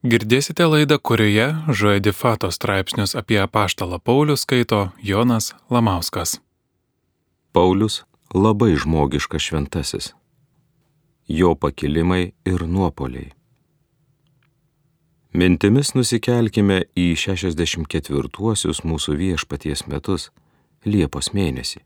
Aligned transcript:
Girdėsite 0.00 0.64
laidą, 0.64 0.96
kurioje 0.96 1.46
Žoedifato 1.68 2.48
straipsnius 2.48 3.12
apie 3.20 3.36
apaštalą 3.36 3.98
Paulių 4.00 4.38
skaito 4.40 4.78
Jonas 5.04 5.50
Lamauskas. 5.68 6.38
Paulius 7.52 7.98
labai 8.32 8.78
žmogiškas 8.80 9.50
šventasis. 9.50 10.14
Jo 11.28 11.52
pakilimai 11.52 12.32
ir 12.48 12.64
nuopoliai. 12.64 13.34
Mintimis 15.36 15.92
nusikelkime 15.92 16.80
į 16.96 17.12
64-uosius 17.20 18.80
mūsų 18.80 19.20
viešpaties 19.20 19.84
metus, 19.84 20.30
Liepos 20.88 21.34
mėnesį. 21.36 21.84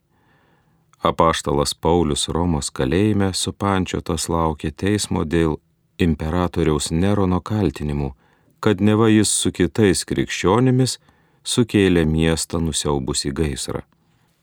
Apaštalas 1.02 1.74
Paulius 1.74 2.28
Romos 2.30 2.70
kalėjime 2.70 3.34
supančiotas 3.34 4.30
laukė 4.30 4.70
teismo 4.70 5.26
dėl 5.26 5.58
imperatoriaus 5.98 6.90
Nerono 6.90 7.40
kaltinimų, 7.40 8.12
kad 8.60 8.80
neva 8.80 9.10
jis 9.12 9.28
su 9.28 9.52
kitais 9.52 10.04
krikščionimis 10.08 10.98
sukėlė 11.44 12.04
miestą 12.08 12.60
nusiaubusi 12.64 13.32
gaisrą. 13.36 13.82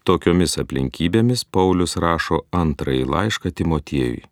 Tokiomis 0.05 0.57
aplinkybėmis 0.61 1.43
Paulius 1.45 1.97
rašo 1.97 2.43
antrąjį 2.51 3.05
laišką 3.05 3.51
Timotiejui. 3.53 4.23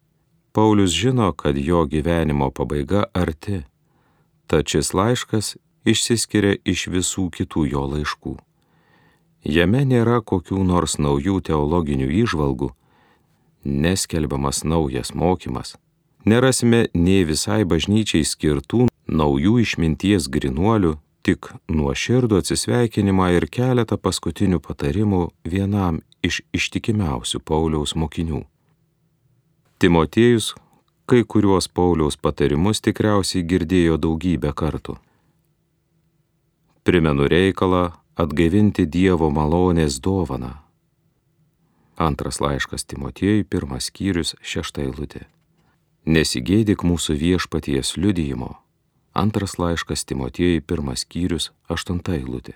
Paulius 0.54 0.94
žino, 0.98 1.32
kad 1.34 1.58
jo 1.58 1.84
gyvenimo 1.86 2.50
pabaiga 2.52 3.06
arti, 3.14 3.64
tad 4.50 4.66
šis 4.70 4.94
laiškas 4.98 5.58
išsiskiria 5.86 6.58
iš 6.66 6.88
visų 6.90 7.30
kitų 7.34 7.68
jo 7.74 7.86
laiškų. 7.94 8.38
Jame 9.46 9.86
nėra 9.86 10.20
kokių 10.26 10.64
nors 10.66 10.98
naujų 11.00 11.38
teologinių 11.50 12.10
įžvalgų, 12.24 12.74
neskelbiamas 13.64 14.66
naujas 14.66 15.14
mokymas 15.14 15.78
nerasime 16.30 16.86
nei 16.94 17.26
visai 17.26 17.64
bažnyčiai 17.66 18.28
skirtų 18.28 18.88
naujų 19.10 19.58
išminties 19.64 20.30
grinuolių, 20.32 20.96
tik 21.26 21.52
nuoširdų 21.72 22.40
atsisveikinimą 22.44 23.34
ir 23.38 23.50
keletą 23.50 23.98
paskutinių 23.98 24.62
patarimų 24.64 25.26
vienam 25.44 26.02
iš 26.24 26.42
ištikimiausių 26.56 27.42
Pauliaus 27.46 27.96
mokinių. 27.96 28.44
Timotiejus 29.80 30.54
kai 31.10 31.24
kuriuos 31.24 31.70
Pauliaus 31.74 32.18
patarimus 32.22 32.84
tikriausiai 32.86 33.46
girdėjo 33.52 33.98
daugybę 33.98 34.52
kartų. 34.54 35.00
Primenu 36.86 37.26
reikalą 37.32 37.86
atgaivinti 38.20 38.86
Dievo 38.86 39.32
malonės 39.34 39.98
dovaną. 40.04 40.54
Antras 42.00 42.40
laiškas 42.40 42.86
Timotiejui, 42.86 43.44
pirmas 43.44 43.90
skyrius, 43.90 44.36
šešta 44.42 44.86
eilutė. 44.86 45.26
Nesigėdik 46.08 46.86
mūsų 46.88 47.18
viešpaties 47.20 47.98
liudijimo. 47.98 48.56
Antras 49.14 49.58
laiškas 49.60 50.06
Timotiejai, 50.08 50.62
pirmas 50.62 51.04
skyrius, 51.04 51.52
aštunta 51.68 52.16
eilutė. 52.16 52.56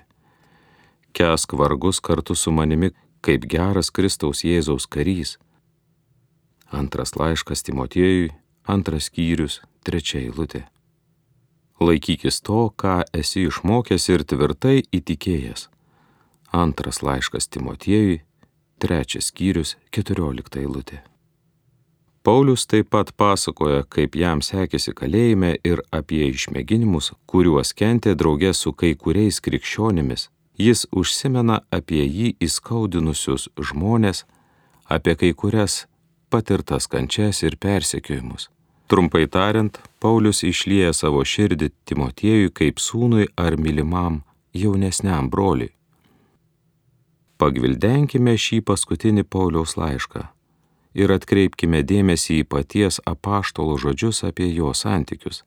Kesk 1.12 1.54
vargus 1.60 2.00
kartu 2.00 2.36
su 2.40 2.52
manimi 2.52 2.94
kaip 3.22 3.46
geras 3.52 3.92
Kristaus 3.92 4.44
Jėzaus 4.48 4.88
karys. 4.88 5.38
Antras 6.72 7.16
laiškas 7.20 7.64
Timotiejui, 7.68 8.32
antras 8.64 9.12
skyrius, 9.12 9.62
trečia 9.84 10.24
eilutė. 10.24 10.66
Laikykis 11.84 12.40
to, 12.48 12.70
ką 12.80 13.02
esi 13.12 13.44
išmokęs 13.50 14.10
ir 14.10 14.24
tvirtai 14.24 14.84
įtikėjęs. 14.88 15.68
Antras 16.54 17.04
laiškas 17.04 17.52
Timotiejui, 17.52 18.22
trečias 18.80 19.34
skyrius, 19.34 19.76
keturiolikta 19.92 20.64
eilutė. 20.64 21.04
Paulius 22.24 22.64
taip 22.66 22.88
pat 22.90 23.10
pasakoja, 23.20 23.82
kaip 23.84 24.14
jam 24.16 24.40
sekėsi 24.40 24.94
kalėjime 24.96 25.58
ir 25.68 25.82
apie 25.92 26.22
išmėginimus, 26.30 27.10
kuriuos 27.28 27.74
kentė 27.76 28.14
draugė 28.16 28.54
su 28.56 28.72
kai 28.72 28.94
kuriais 28.96 29.42
krikščionimis. 29.44 30.30
Jis 30.56 30.86
užsimena 30.96 31.58
apie 31.78 32.06
jį 32.06 32.30
įskaudinusius 32.48 33.50
žmonės, 33.60 34.24
apie 34.88 35.18
kai 35.20 35.34
kurias 35.36 35.82
patirtas 36.32 36.88
kančias 36.88 37.44
ir 37.44 37.58
persekiojimus. 37.60 38.48
Trumpai 38.88 39.26
tariant, 39.28 39.82
Paulius 40.00 40.46
išlieja 40.48 40.94
savo 40.96 41.26
širdį 41.28 41.74
Timotiejui 41.90 42.54
kaip 42.56 42.80
sūnui 42.80 43.28
ar 43.36 43.58
mylimam 43.60 44.22
jaunesniam 44.56 45.28
broliui. 45.34 45.74
Pagvildenkime 47.36 48.38
šį 48.40 48.62
paskutinį 48.64 49.26
Pauliaus 49.28 49.76
laišką 49.76 50.24
ir 50.94 51.12
atkreipkime 51.14 51.82
dėmesį 51.84 52.44
į 52.44 52.48
paties 52.50 53.00
apaštalo 53.10 53.78
žodžius 53.82 54.24
apie 54.30 54.50
jo 54.54 54.74
santykius. 54.74 55.44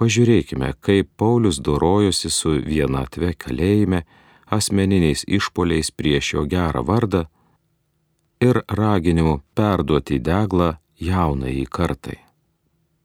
Pažiūrėkime, 0.00 0.72
kaip 0.80 1.10
Paulius 1.20 1.60
dorojosi 1.60 2.30
su 2.32 2.56
vienatve 2.64 3.34
kalėjime, 3.36 4.02
asmeniniais 4.48 5.24
išpoliais 5.28 5.92
prieš 5.92 6.34
jo 6.34 6.44
gerą 6.48 6.82
vardą 6.88 7.26
ir 8.40 8.62
raginimu 8.68 9.40
perduoti 9.54 10.18
deglą 10.18 10.74
jaunai 11.00 11.64
kartai. 11.70 12.18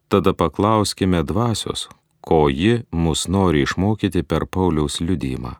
Tada 0.08 0.32
paklauskime 0.32 1.22
dvasios, 1.22 1.88
ko 2.20 2.48
ji 2.48 2.82
mus 2.90 3.28
nori 3.28 3.62
išmokyti 3.62 4.22
per 4.22 4.46
Pauliaus 4.46 5.00
liudymą. 5.00 5.54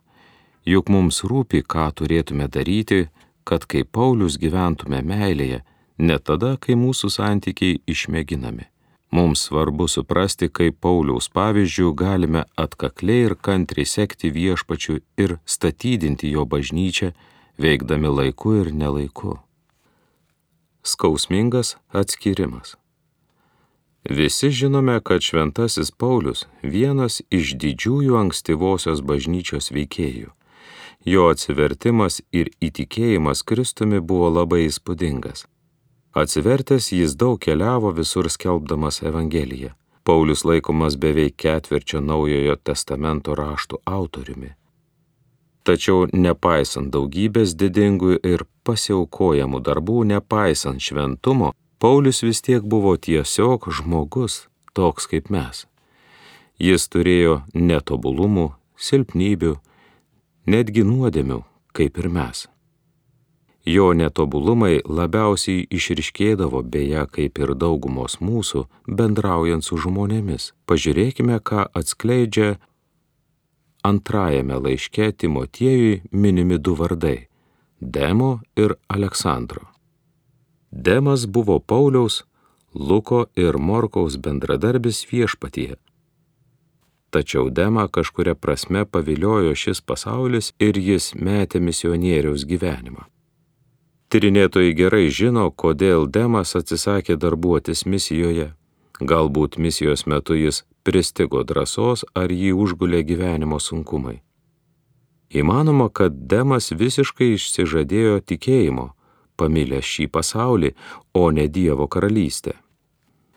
Juk 0.65 0.89
mums 0.89 1.21
rūpi, 1.23 1.61
ką 1.63 1.85
turėtume 1.97 2.49
daryti, 2.49 3.07
kad 3.43 3.65
kaip 3.69 3.91
Paulius 3.93 4.37
gyventume 4.41 5.01
meilėje 5.05 5.61
ne 5.99 6.17
tada, 6.19 6.55
kai 6.57 6.75
mūsų 6.79 7.11
santykiai 7.13 7.79
išmėginami. 7.87 8.67
Mums 9.11 9.47
svarbu 9.47 9.87
suprasti, 9.89 10.49
kaip 10.53 10.77
Pauliaus 10.85 11.31
pavyzdžių 11.33 11.93
galime 11.97 12.43
atkakliai 12.63 13.25
ir 13.25 13.35
kantriai 13.35 13.89
sekti 13.89 14.29
viešpačiu 14.29 14.99
ir 15.17 15.39
statydinti 15.49 16.29
jo 16.29 16.45
bažnyčią, 16.45 17.11
veikdami 17.57 18.11
laiku 18.19 18.53
ir 18.61 18.69
nelaiku. 18.73 19.39
Skausmingas 20.85 21.75
atskirimas. 21.89 22.77
Visi 24.09 24.49
žinome, 24.49 25.01
kad 25.03 25.21
šventasis 25.21 25.91
Paulius 25.91 26.45
vienas 26.63 27.19
iš 27.29 27.57
didžiųjų 27.59 28.15
ankstyvosios 28.21 29.01
bažnyčios 29.01 29.73
veikėjų. 29.75 30.31
Jo 31.05 31.29
atsivertimas 31.33 32.21
ir 32.31 32.53
įtikėjimas 32.61 33.43
Kristumi 33.43 33.99
buvo 33.99 34.29
labai 34.29 34.67
įspūdingas. 34.69 35.47
Atsivertęs 36.13 36.91
jis 36.91 37.13
daug 37.15 37.37
keliavo 37.39 37.91
visur 37.93 38.29
skelbdamas 38.29 39.03
Evangeliją. 39.03 39.69
Paulius 40.03 40.41
laikomas 40.45 40.97
beveik 40.97 41.35
ketvirčio 41.37 42.01
naujojo 42.01 42.55
testamento 42.55 43.35
raštų 43.37 43.77
autoriumi. 43.85 44.49
Tačiau 45.63 46.07
nepaisant 46.13 46.89
daugybės 46.89 47.53
didingų 47.53 48.17
ir 48.25 48.45
pasiaukojamų 48.65 49.61
darbų, 49.61 50.03
nepaisant 50.15 50.81
šventumo, 50.81 51.53
Paulius 51.79 52.23
vis 52.25 52.41
tiek 52.41 52.65
buvo 52.65 52.95
tiesiog 52.97 53.69
žmogus, 53.71 54.47
toks 54.73 55.05
kaip 55.07 55.29
mes. 55.29 55.67
Jis 56.59 56.89
turėjo 56.91 57.43
netobulumų, 57.53 58.49
silpnybių, 58.75 59.53
netgi 60.49 60.83
nuodėmių, 60.83 61.43
kaip 61.71 62.01
ir 62.01 62.09
mes. 62.09 62.47
Jo 63.65 63.91
netobulumai 63.93 64.79
labiausiai 64.87 65.65
išriškėdavo 65.69 66.61
beje 66.63 67.03
kaip 67.11 67.39
ir 67.43 67.53
daugumos 67.55 68.19
mūsų 68.23 68.65
bendraujant 68.87 69.65
su 69.65 69.77
žmonėmis. 69.77 70.53
Pažiūrėkime, 70.65 71.39
ką 71.43 71.67
atskleidžia 71.75 72.55
antrajame 73.83 74.61
laiške 74.63 75.11
Timotiejui 75.11 76.01
minimi 76.11 76.57
du 76.57 76.75
vardai- 76.75 77.27
Demo 77.95 78.39
ir 78.55 78.75
Aleksandro. 78.87 79.67
Demas 80.71 81.25
buvo 81.25 81.59
Pauliaus, 81.59 82.23
Luko 82.73 83.25
ir 83.35 83.57
Morkaus 83.57 84.17
bendradarbis 84.17 85.05
viešpatyje. 85.11 85.75
Tačiau 87.09 87.49
Demą 87.49 87.87
kažkuria 87.89 88.35
prasme 88.35 88.85
paviliojo 88.85 89.55
šis 89.55 89.81
pasaulis 89.81 90.53
ir 90.59 90.77
jis 90.77 91.13
metė 91.15 91.59
misionieriaus 91.59 92.45
gyvenimą. 92.45 93.09
Tyrinėtojai 94.09 94.71
gerai 94.73 95.07
žino, 95.13 95.51
kodėl 95.53 96.07
Demas 96.09 96.55
atsisakė 96.57 97.13
darbuotis 97.21 97.83
misijoje. 97.85 98.47
Galbūt 98.99 99.59
misijos 99.61 100.07
metu 100.09 100.33
jis 100.33 100.63
pristigo 100.83 101.43
drąsos 101.45 102.07
ar 102.17 102.33
jį 102.33 102.55
užgulė 102.57 103.03
gyvenimo 103.05 103.59
sunkumai. 103.61 104.15
Įmanoma, 105.29 105.91
kad 105.93 106.17
Demas 106.25 106.71
visiškai 106.73 107.35
išsižadėjo 107.35 108.17
tikėjimo, 108.25 108.87
pamilęs 109.37 109.85
šį 109.85 110.09
pasaulį, 110.17 110.73
o 111.13 111.29
ne 111.29 111.45
Dievo 111.45 111.85
karalystę. 111.85 112.57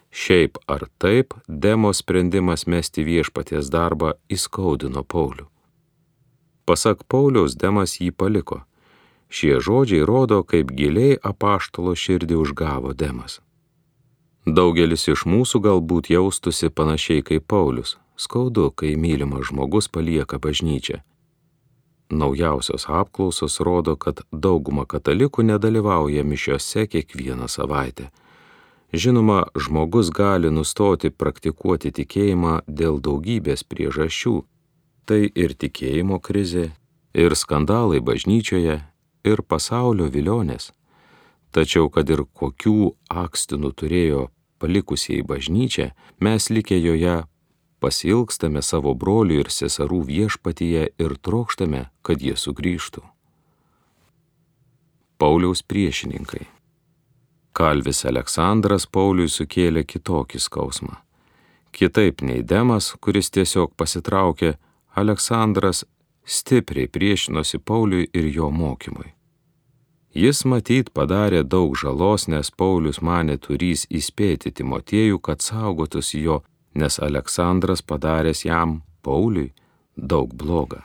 Šiaip 0.08 0.56
ar 0.72 0.88
taip, 0.96 1.36
Demo 1.48 1.92
sprendimas 1.92 2.64
mesti 2.64 3.04
viešpaties 3.04 3.68
darbą 3.68 4.16
įskaudino 4.32 5.04
Paulių. 5.04 5.50
Pasak 6.64 7.04
Pauliaus, 7.04 7.60
Demas 7.60 8.00
jį 8.00 8.14
paliko 8.16 8.62
Šie 9.32 9.56
žodžiai 9.64 10.04
rodo, 10.04 10.42
kaip 10.44 10.74
giliai 10.76 11.16
apaštalo 11.16 11.94
širdį 11.96 12.36
užgavo 12.36 12.92
Demas. 12.92 13.40
Daugelis 14.44 15.06
iš 15.08 15.22
mūsų 15.24 15.62
galbūt 15.64 16.10
jaustusi 16.12 16.68
panašiai 16.68 17.22
kaip 17.24 17.46
Paulius, 17.48 17.96
skaudu, 18.20 18.68
kai 18.76 18.92
mylimas 19.00 19.48
žmogus 19.48 19.88
palieka 19.88 20.36
bažnyčią. 20.42 21.00
Naujausios 22.12 22.84
apklausos 22.92 23.56
rodo, 23.64 23.96
kad 23.96 24.20
dauguma 24.32 24.84
katalikų 24.84 25.46
nedalyvauja 25.48 26.26
mišiose 26.28 26.84
kiekvieną 26.92 27.48
savaitę. 27.48 28.10
Žinoma, 28.92 29.46
žmogus 29.56 30.12
gali 30.12 30.52
nustoti 30.52 31.08
praktikuoti 31.08 31.88
tikėjimą 31.96 32.66
dėl 32.68 33.00
daugybės 33.00 33.64
priežasčių. 33.64 34.42
Tai 35.08 35.22
ir 35.24 35.56
tikėjimo 35.56 36.20
krizė, 36.20 36.68
ir 37.16 37.32
skandalai 37.32 38.04
bažnyčioje, 38.04 38.82
ir 39.24 39.42
pasaulio 39.42 40.08
vilionės. 40.12 40.70
Tačiau, 41.52 41.90
kad 41.92 42.08
ir 42.10 42.24
kokių 42.32 42.94
akstinų 43.12 43.72
turėjo 43.76 44.28
palikusieji 44.62 45.24
bažnyčią, 45.26 45.90
mes 46.20 46.48
likę 46.50 46.78
joje 46.78 47.22
pasilgstame 47.82 48.62
savo 48.62 48.94
brolių 48.94 49.42
ir 49.42 49.50
seserų 49.50 50.00
viešpatyje 50.08 50.84
ir 51.02 51.16
trokštame, 51.18 51.88
kad 52.06 52.22
jie 52.22 52.36
sugrįžtų. 52.38 53.02
Pauliaus 55.18 55.62
priešininkai. 55.62 56.46
Kalvis 57.52 58.06
Aleksandras 58.08 58.86
Pauliui 58.88 59.28
sukėlė 59.28 59.84
kitokį 59.84 60.40
skausmą. 60.40 60.96
Kitaip 61.72 62.22
nei 62.24 62.42
Demas, 62.42 62.94
kuris 63.00 63.30
tiesiog 63.32 63.74
pasitraukė, 63.76 64.56
Aleksandras 64.96 65.84
stipriai 66.24 66.88
priešinosi 66.88 67.58
Pauliui 67.58 68.08
ir 68.12 68.28
jo 68.34 68.50
mokymui. 68.50 69.12
Jis 70.12 70.44
matyt 70.44 70.90
padarė 70.92 71.40
daug 71.42 71.72
žalos, 71.78 72.26
nes 72.28 72.50
Paulius 72.50 73.00
mane 73.00 73.38
turys 73.40 73.86
įspėti 73.88 74.52
Timotiejų, 74.52 75.18
kad 75.18 75.40
saugotųsi 75.40 76.20
jo, 76.20 76.42
nes 76.74 76.98
Aleksandras 77.00 77.80
padaręs 77.80 78.44
jam, 78.44 78.82
Pauliui, 79.02 79.54
daug 79.96 80.34
blogą. 80.34 80.82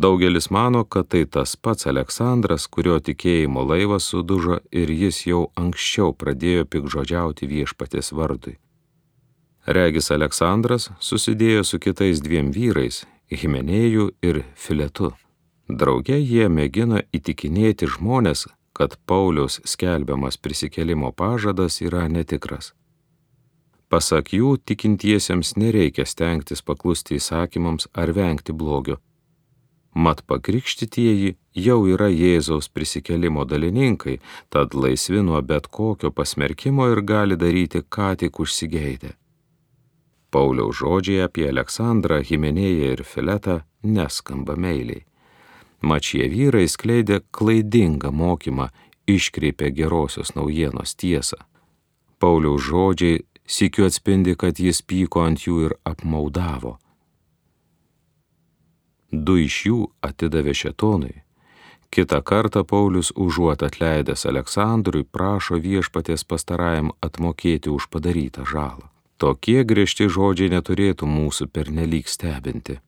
Daugelis 0.00 0.50
mano, 0.50 0.82
kad 0.84 1.10
tai 1.12 1.26
tas 1.26 1.54
pats 1.56 1.86
Aleksandras, 1.86 2.66
kurio 2.66 2.96
tikėjimo 2.98 3.62
laivas 3.68 4.08
sudužo 4.10 4.58
ir 4.72 4.90
jis 4.90 5.26
jau 5.26 5.42
anksčiau 5.60 6.14
pradėjo 6.16 6.64
pikžodžiauti 6.72 7.46
viešpatės 7.46 8.10
vardui. 8.16 8.56
Regis 9.66 10.10
Aleksandras 10.10 10.88
susidėjo 10.98 11.66
su 11.68 11.78
kitais 11.78 12.24
dviem 12.24 12.48
vyrais 12.50 13.04
Himenėjų 13.30 14.08
ir 14.26 14.42
Filetu. 14.58 15.12
Drauge 15.70 16.16
jie 16.18 16.48
mėgina 16.50 17.04
įtikinėti 17.14 17.86
žmonės, 17.86 18.48
kad 18.74 18.96
Pauliaus 19.06 19.60
skelbiamas 19.62 20.34
prisikelimo 20.36 21.12
pažadas 21.12 21.78
yra 21.84 22.08
netikras. 22.10 22.72
Pasak 23.90 24.32
jų, 24.34 24.56
tikintiesiems 24.66 25.54
nereikia 25.62 26.06
stengtis 26.06 26.62
paklusti 26.62 27.20
įsakymams 27.20 27.86
ar 27.94 28.10
vengti 28.18 28.50
blogio. 28.50 28.98
Mat 29.94 30.22
pakrikštytieji 30.26 31.36
jau 31.54 31.78
yra 31.86 32.10
Jėzaus 32.10 32.66
prisikelimo 32.70 33.46
dalininkai, 33.46 34.18
tad 34.50 34.74
laisvi 34.74 35.22
nuo 35.22 35.38
bet 35.42 35.70
kokio 35.70 36.10
pasmerkimo 36.10 36.90
ir 36.90 37.02
gali 37.02 37.38
daryti, 37.38 37.82
ką 37.82 38.16
tik 38.18 38.42
užsigeidę. 38.42 39.19
Pauliaus 40.30 40.80
žodžiai 40.80 41.24
apie 41.26 41.48
Aleksandrą, 41.50 42.20
Himenėją 42.22 42.92
ir 42.94 43.04
Filetą 43.04 43.60
neskamba 43.82 44.56
meiliai. 44.56 45.04
Mat 45.82 46.04
šie 46.04 46.28
vyrai 46.28 46.66
skleidė 46.68 47.22
klaidingą 47.32 48.12
mokymą, 48.12 48.68
iškreipė 49.08 49.70
gerosios 49.74 50.34
naujienos 50.36 50.94
tiesą. 50.94 51.40
Pauliaus 52.20 52.62
žodžiai 52.68 53.24
sikiu 53.46 53.88
atspindi, 53.88 54.36
kad 54.36 54.60
jis 54.60 54.82
pyko 54.82 55.24
ant 55.24 55.46
jų 55.46 55.56
ir 55.66 55.74
apmaudavo. 55.88 56.76
Du 59.10 59.40
iš 59.40 59.56
jų 59.66 59.80
atidavė 60.06 60.54
šetonui. 60.54 61.16
Kita 61.90 62.20
kartą 62.22 62.62
Paulius 62.62 63.10
užuot 63.16 63.64
atleidęs 63.66 64.22
Aleksandrui 64.30 65.02
prašo 65.02 65.58
viešpatės 65.58 66.22
pastarajam 66.22 66.92
atmokėti 67.02 67.72
už 67.74 67.88
padarytą 67.90 68.46
žalą. 68.46 68.89
Tokie 69.20 69.66
griežti 69.68 70.06
žodžiai 70.08 70.48
neturėtų 70.48 71.04
mūsų 71.04 71.50
pernelyg 71.52 72.06
stebinti. 72.08 72.78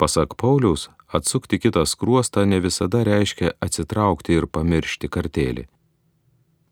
Pasak 0.00 0.38
Pauliaus, 0.40 0.86
atsukti 1.12 1.58
kitą 1.60 1.82
skruostą 1.84 2.46
ne 2.48 2.62
visada 2.64 3.02
reiškia 3.04 3.50
atsitraukti 3.60 4.38
ir 4.38 4.46
pamiršti 4.48 5.10
kartėlį. 5.12 5.66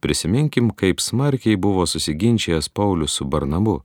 Prisiminkim, 0.00 0.70
kaip 0.72 1.02
smarkiai 1.04 1.58
buvo 1.60 1.84
susiginčijęs 1.84 2.70
Paulius 2.72 3.18
su 3.18 3.26
Barnamu. 3.28 3.82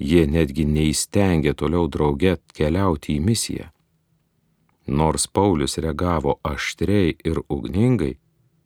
Jie 0.00 0.24
netgi 0.26 0.64
neįstengė 0.66 1.52
toliau 1.54 1.86
drauge 1.86 2.38
keliauti 2.56 3.14
į 3.14 3.20
misiją. 3.22 3.68
Nors 4.86 5.28
Paulius 5.28 5.78
reagavo 5.78 6.40
aštriai 6.42 7.14
ir 7.14 7.42
ugningai, 7.46 8.16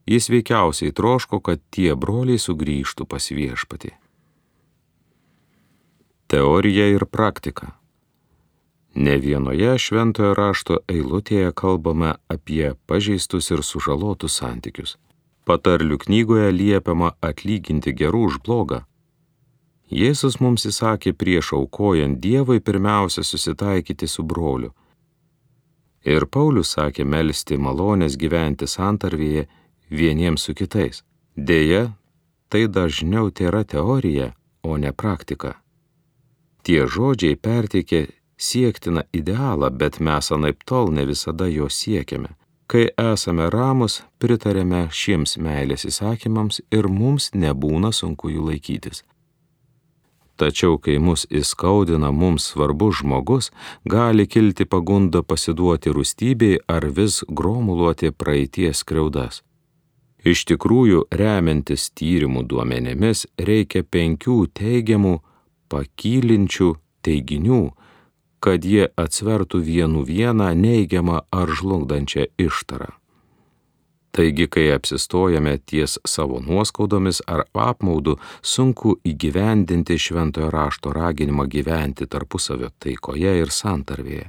jis 0.09 0.31
veikiausiai 0.33 0.95
troško, 0.95 1.43
kad 1.45 1.61
tie 1.75 1.93
broliai 1.99 2.41
sugrįžtų 2.41 3.05
pas 3.11 3.29
viešpatį. 3.29 3.93
Teorija 6.27 6.87
ir 6.89 7.05
praktika. 7.05 7.67
Ne 8.95 9.17
vienoje 9.19 9.75
šventojo 9.79 10.35
rašto 10.35 10.77
eilutėje 10.89 11.51
kalbame 11.53 12.15
apie 12.33 12.75
pažeistus 12.87 13.51
ir 13.51 13.63
sužalotus 13.63 14.39
santykius. 14.41 14.95
Patarlių 15.45 15.99
knygoje 16.05 16.53
liepiama 16.53 17.11
atlyginti 17.21 17.93
gerų 17.93 18.23
už 18.29 18.39
blogą. 18.47 18.79
Jėzus 19.93 20.39
mums 20.41 20.65
įsakė 20.71 21.13
prieš 21.13 21.53
aukojant 21.59 22.21
Dievui 22.23 22.61
pirmiausia 22.61 23.23
susitaikyti 23.23 24.09
su 24.09 24.23
broliu. 24.23 24.71
Ir 26.05 26.25
Paulius 26.27 26.73
sakė 26.77 27.05
melstį 27.05 27.59
malonės 27.67 28.17
gyventi 28.17 28.69
santarvėje 28.69 29.45
vieniems 29.91 30.49
su 30.49 30.55
kitais. 30.55 31.03
Deja, 31.37 31.91
tai 32.49 32.65
dažniau 32.69 33.29
yra 33.41 33.65
teorija, 33.65 34.33
o 34.63 34.77
ne 34.77 34.93
praktika. 34.93 35.64
Tie 36.65 36.87
žodžiai 36.89 37.37
perteikė 37.37 38.07
siektiną 38.41 39.05
idealą, 39.13 39.69
bet 39.71 40.01
mes 40.01 40.33
anaip 40.33 40.65
tol 40.65 40.93
ne 40.97 41.05
visada 41.05 41.49
jo 41.49 41.69
siekiame. 41.69 42.33
Kai 42.67 42.87
esame 42.97 43.51
ramus, 43.53 44.01
pritarėme 44.19 44.87
šiems 44.91 45.37
meilės 45.37 45.85
įsakymams 45.85 46.63
ir 46.73 46.89
mums 46.89 47.29
nebūna 47.37 47.93
sunku 47.93 48.33
jų 48.33 48.47
laikytis. 48.49 49.03
Tačiau, 50.41 50.79
kai 50.83 50.97
mus 50.99 51.29
įskaudina 51.31 52.11
mums 52.11 52.49
svarbus 52.51 53.03
žmogus, 53.03 53.51
gali 53.85 54.25
kilti 54.27 54.65
pagunda 54.65 55.23
pasiduoti 55.23 55.93
rūstybei 55.95 56.57
ar 56.67 56.89
vis 56.97 57.21
gromuluoti 57.29 58.11
praeities 58.11 58.83
skriaudas. 58.83 59.45
Iš 60.25 60.47
tikrųjų, 60.49 61.05
remiantis 61.13 61.91
tyrimų 61.93 62.47
duomenėmis, 62.51 63.27
reikia 63.39 63.85
penkių 63.85 64.41
teigiamų 64.57 65.19
pakylinčių 65.73 66.75
teiginių, 67.05 67.63
kad 68.45 68.65
jie 68.65 68.91
atsvertų 69.01 69.63
vienu 69.65 70.05
vieną 70.05 70.51
neigiamą 70.59 71.23
ar 71.33 71.49
žlugdančią 71.49 72.29
ištarą. 72.39 72.93
Taigi, 74.15 74.47
kai 74.47 74.69
apsistojame 74.71 75.57
ties 75.67 75.97
savo 76.07 76.39
nuoskaudomis 76.41 77.19
ar 77.27 77.49
apmaudu, 77.55 78.15
sunku 78.43 78.95
įgyvendinti 79.11 79.97
šventojo 79.99 80.53
rašto 80.55 80.93
raginimą 80.95 81.49
gyventi 81.51 82.07
tarpusavio 82.07 82.71
taikoje 82.79 83.33
ir 83.41 83.51
santarvėje. 83.51 84.29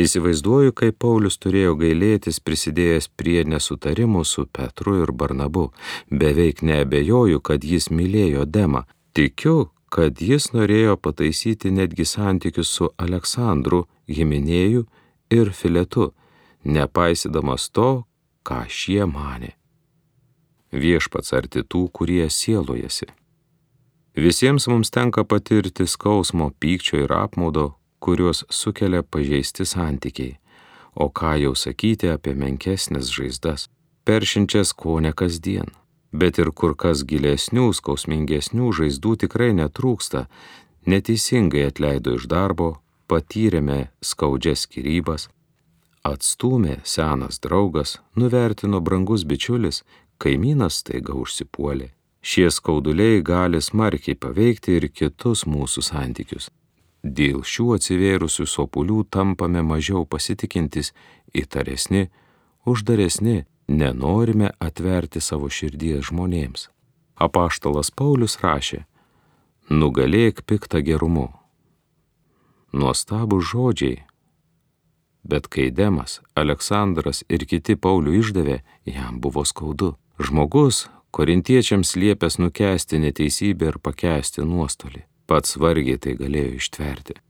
Įsivaizduoju, 0.00 0.72
kaip 0.72 0.96
Paulius 1.02 1.36
turėjo 1.42 1.74
gailėtis 1.82 2.40
prisidėjęs 2.40 3.10
prie 3.20 3.42
nesutarimų 3.44 4.24
su 4.24 4.46
Petru 4.46 4.96
ir 5.02 5.12
Barnabu. 5.12 5.66
Beveik 6.08 6.62
neabejoju, 6.64 7.42
kad 7.44 7.66
jis 7.66 7.90
mylėjo 7.92 8.46
Demą. 8.48 8.86
Tikiu, 9.12 9.68
kad 9.90 10.22
jis 10.22 10.52
norėjo 10.54 10.96
pataisyti 11.02 11.72
netgi 11.74 12.06
santykius 12.06 12.70
su 12.76 12.90
Aleksandru, 12.98 13.84
Giminėju 14.10 14.84
ir 15.34 15.50
Filetu, 15.54 16.10
nepaisydamas 16.64 17.68
to, 17.74 18.04
ką 18.46 18.62
šie 18.70 19.02
mane. 19.10 19.56
Viešpats 20.70 21.34
arti 21.34 21.64
tų, 21.66 21.88
kurie 21.90 22.28
sielojasi. 22.30 23.10
Visiems 24.14 24.68
mums 24.70 24.90
tenka 24.94 25.24
patirti 25.24 25.86
skausmo, 25.86 26.50
pykčio 26.62 27.02
ir 27.04 27.14
apmaudo, 27.14 27.74
kuriuos 28.02 28.44
sukelia 28.50 29.02
pažeisti 29.02 29.66
santykiai, 29.66 30.38
o 30.94 31.10
ką 31.10 31.34
jau 31.42 31.54
sakyti 31.58 32.10
apie 32.14 32.34
menkesnės 32.38 33.10
žaizdas, 33.10 33.66
peršinčias 34.06 34.74
ko 34.74 34.98
ne 35.02 35.14
kasdien 35.14 35.70
bet 36.12 36.38
ir 36.38 36.50
kur 36.50 36.76
kas 36.76 37.04
gilesnių, 37.06 37.70
skausmingesnių 37.76 38.72
žaizdų 38.78 39.16
tikrai 39.24 39.52
netrūksta. 39.56 40.26
Neteisingai 40.86 41.66
atleido 41.68 42.16
iš 42.18 42.26
darbo, 42.30 42.80
patyrėme 43.10 43.90
skaudžias 44.00 44.64
skirybas, 44.66 45.28
atstumė 46.04 46.80
senas 46.84 47.40
draugas, 47.44 47.98
nuvertino 48.16 48.80
brangus 48.80 49.26
bičiulis, 49.28 49.82
kaimynas 50.18 50.82
taiga 50.86 51.16
užsipuolė. 51.16 51.90
Šie 52.20 52.50
skauduliai 52.52 53.22
gali 53.24 53.60
smarkiai 53.64 54.16
paveikti 54.16 54.76
ir 54.76 54.88
kitus 54.92 55.46
mūsų 55.48 55.84
santykius. 55.84 56.50
dėl 57.02 57.40
šių 57.40 57.66
atsivėrusių 57.76 58.44
sopulių 58.44 59.06
tampame 59.08 59.62
mažiau 59.64 60.04
pasitikintis, 60.04 60.92
įtaresni, 61.32 62.10
uždaresni, 62.68 63.46
nenorime 63.70 64.50
atverti 64.58 65.22
savo 65.22 65.48
širdies 65.48 66.10
žmonėms. 66.10 66.68
Apaštalas 67.20 67.92
Paulius 67.94 68.38
rašė, 68.42 68.84
nugalėk 69.70 70.42
piktą 70.48 70.82
gerumu. 70.82 71.28
Nuostabų 72.72 73.40
žodžiai. 73.44 74.02
Bet 75.22 75.50
kai 75.52 75.68
Demas, 75.70 76.20
Aleksandras 76.34 77.22
ir 77.28 77.44
kiti 77.46 77.76
Paulių 77.76 78.16
išdavė, 78.22 78.60
jam 78.88 79.20
buvo 79.20 79.44
skaudu. 79.44 79.94
Žmogus, 80.20 80.88
korintiečiams 81.14 81.94
liepęs 81.96 82.38
nukesti 82.40 83.00
neteisybę 83.02 83.72
ir 83.72 83.78
pakesti 83.82 84.44
nuostolį, 84.44 85.04
pats 85.28 85.58
vargiai 85.60 86.00
tai 86.00 86.16
galėjo 86.18 86.56
ištverti. 86.60 87.20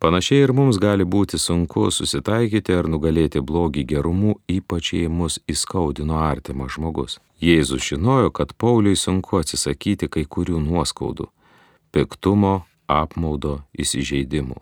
Panašiai 0.00 0.46
ir 0.46 0.52
mums 0.56 0.78
gali 0.80 1.04
būti 1.04 1.36
sunku 1.36 1.90
susitaikyti 1.92 2.72
ar 2.72 2.86
nugalėti 2.88 3.42
blogį 3.44 3.82
gerumu, 3.90 4.38
ypač 4.48 4.94
jei 4.94 5.10
mus 5.12 5.36
įskaudino 5.44 6.16
artimas 6.16 6.72
žmogus. 6.78 7.18
Jėzus 7.44 7.84
žinojo, 7.84 8.30
kad 8.32 8.54
Pauliui 8.56 8.96
sunku 8.96 9.42
atsisakyti 9.42 10.08
kai 10.08 10.24
kurių 10.24 10.56
nuoskaudų- 10.64 11.28
piktumo, 11.92 12.64
apmaudo, 12.88 13.60
įsižeidimų. 13.76 14.56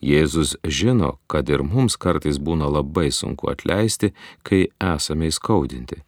Jėzus 0.00 0.56
žino, 0.64 1.18
kad 1.28 1.50
ir 1.50 1.62
mums 1.62 1.96
kartais 1.96 2.38
būna 2.38 2.72
labai 2.72 3.12
sunku 3.12 3.52
atleisti, 3.52 4.14
kai 4.42 4.68
esame 4.80 5.28
įskaudinti. 5.28 6.00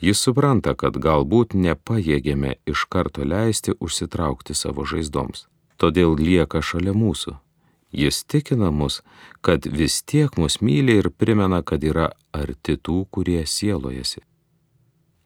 Jis 0.00 0.18
supranta, 0.18 0.74
kad 0.74 0.94
galbūt 0.94 1.52
nepajėgėme 1.52 2.56
iš 2.66 2.86
karto 2.88 3.22
leisti 3.22 3.72
užsitraukti 3.80 4.54
savo 4.54 4.84
žaizdoms. 4.84 5.46
Todėl 5.76 6.16
lieka 6.16 6.62
šalia 6.62 6.92
mūsų, 6.92 7.36
Jis 7.94 8.24
tikina 8.24 8.70
mus, 8.70 9.02
kad 9.40 9.66
vis 9.70 10.02
tiek 10.02 10.36
mus 10.36 10.58
myli 10.60 10.98
ir 10.98 11.10
primena, 11.10 11.62
kad 11.62 11.84
yra 11.86 12.10
arti 12.34 12.74
tų, 12.74 13.04
kurie 13.14 13.44
sielojasi. 13.46 14.24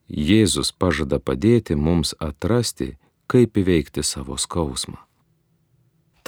Jėzus 0.09 0.73
pažada 0.73 1.17
padėti 1.19 1.77
mums 1.77 2.15
atrasti, 2.21 2.97
kaip 3.27 3.57
įveikti 3.57 4.05
savo 4.05 4.37
skausmą. 4.37 5.01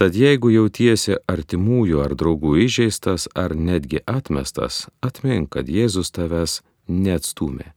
Tad 0.01 0.17
jeigu 0.17 0.49
jautiesi 0.49 1.19
artimųjų 1.29 2.01
ar 2.01 2.15
draugų 2.17 2.55
įžeistas 2.65 3.27
ar 3.37 3.53
netgi 3.53 4.01
atmestas, 4.09 4.87
atmink, 5.05 5.51
kad 5.53 5.69
Jėzus 5.69 6.09
tavęs 6.17 6.63
neatstumė. 6.89 7.75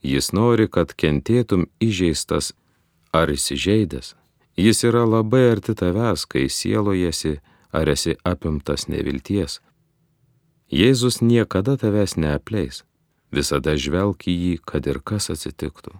Jis 0.00 0.32
nori, 0.32 0.70
kad 0.72 0.94
kentėtum 0.96 1.66
įžeistas 1.84 2.54
ar 3.12 3.28
įsižeidęs. 3.28 4.14
Jis 4.56 4.80
yra 4.88 5.04
labai 5.04 5.50
arti 5.50 5.76
tavęs, 5.76 6.24
kai 6.24 6.46
sielojasi, 6.48 7.36
ar 7.72 7.88
esi 7.88 8.16
apimtas 8.24 8.88
nevilties. 8.88 9.60
Jėzus 10.70 11.20
niekada 11.22 11.76
tavęs 11.78 12.16
neapleis, 12.18 12.82
visada 13.30 13.76
žvelg 13.78 14.26
į 14.26 14.34
jį, 14.34 14.54
kad 14.66 14.86
ir 14.86 14.98
kas 15.00 15.30
atsitiktų. 15.30 15.94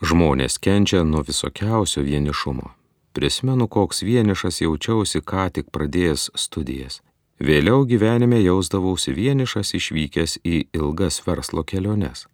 Žmonės 0.00 0.58
kenčia 0.60 1.04
nuo 1.04 1.22
visokiausio 1.24 2.04
vienišumo. 2.04 2.72
Prisimenu, 3.16 3.64
koks 3.68 4.02
vienišas 4.04 4.60
jaučiausi 4.60 5.22
ką 5.24 5.48
tik 5.56 5.70
pradėjęs 5.72 6.30
studijas. 6.36 7.00
Vėliau 7.40 7.84
gyvenime 7.88 8.40
jausdavausi 8.40 9.12
vienišas 9.16 9.74
išvykęs 9.76 10.38
į 10.44 10.66
ilgas 10.76 11.22
verslo 11.24 11.64
keliones. 11.64 12.26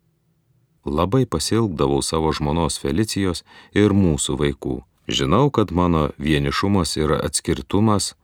Labai 0.86 1.26
pasilgdavau 1.26 2.02
savo 2.02 2.32
žmonos 2.34 2.78
Felicijos 2.82 3.44
ir 3.74 3.94
mūsų 3.94 4.38
vaikų. 4.38 4.76
Žinau, 5.06 5.50
kad 5.50 5.70
mano 5.70 6.10
vienišumas 6.18 6.96
ir 6.98 7.14
atskirtumas 7.18 8.14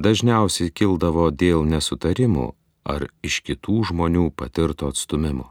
dažniausiai 0.00 0.72
kildavo 0.72 1.28
dėl 1.30 1.64
nesutarimų 1.68 2.50
ar 2.88 3.06
iš 3.26 3.40
kitų 3.46 3.84
žmonių 3.90 4.30
patirto 4.36 4.88
atstumimo. 4.90 5.50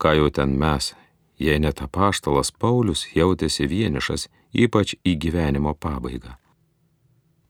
Ką 0.00 0.16
jau 0.18 0.28
ten 0.34 0.56
mes, 0.58 0.92
jei 1.38 1.60
net 1.62 1.82
apaštalas 1.84 2.50
Paulius 2.50 3.06
jautėsi 3.14 3.68
vienišas, 3.68 4.28
ypač 4.52 4.96
į 5.04 5.16
gyvenimo 5.24 5.74
pabaigą. 5.74 6.36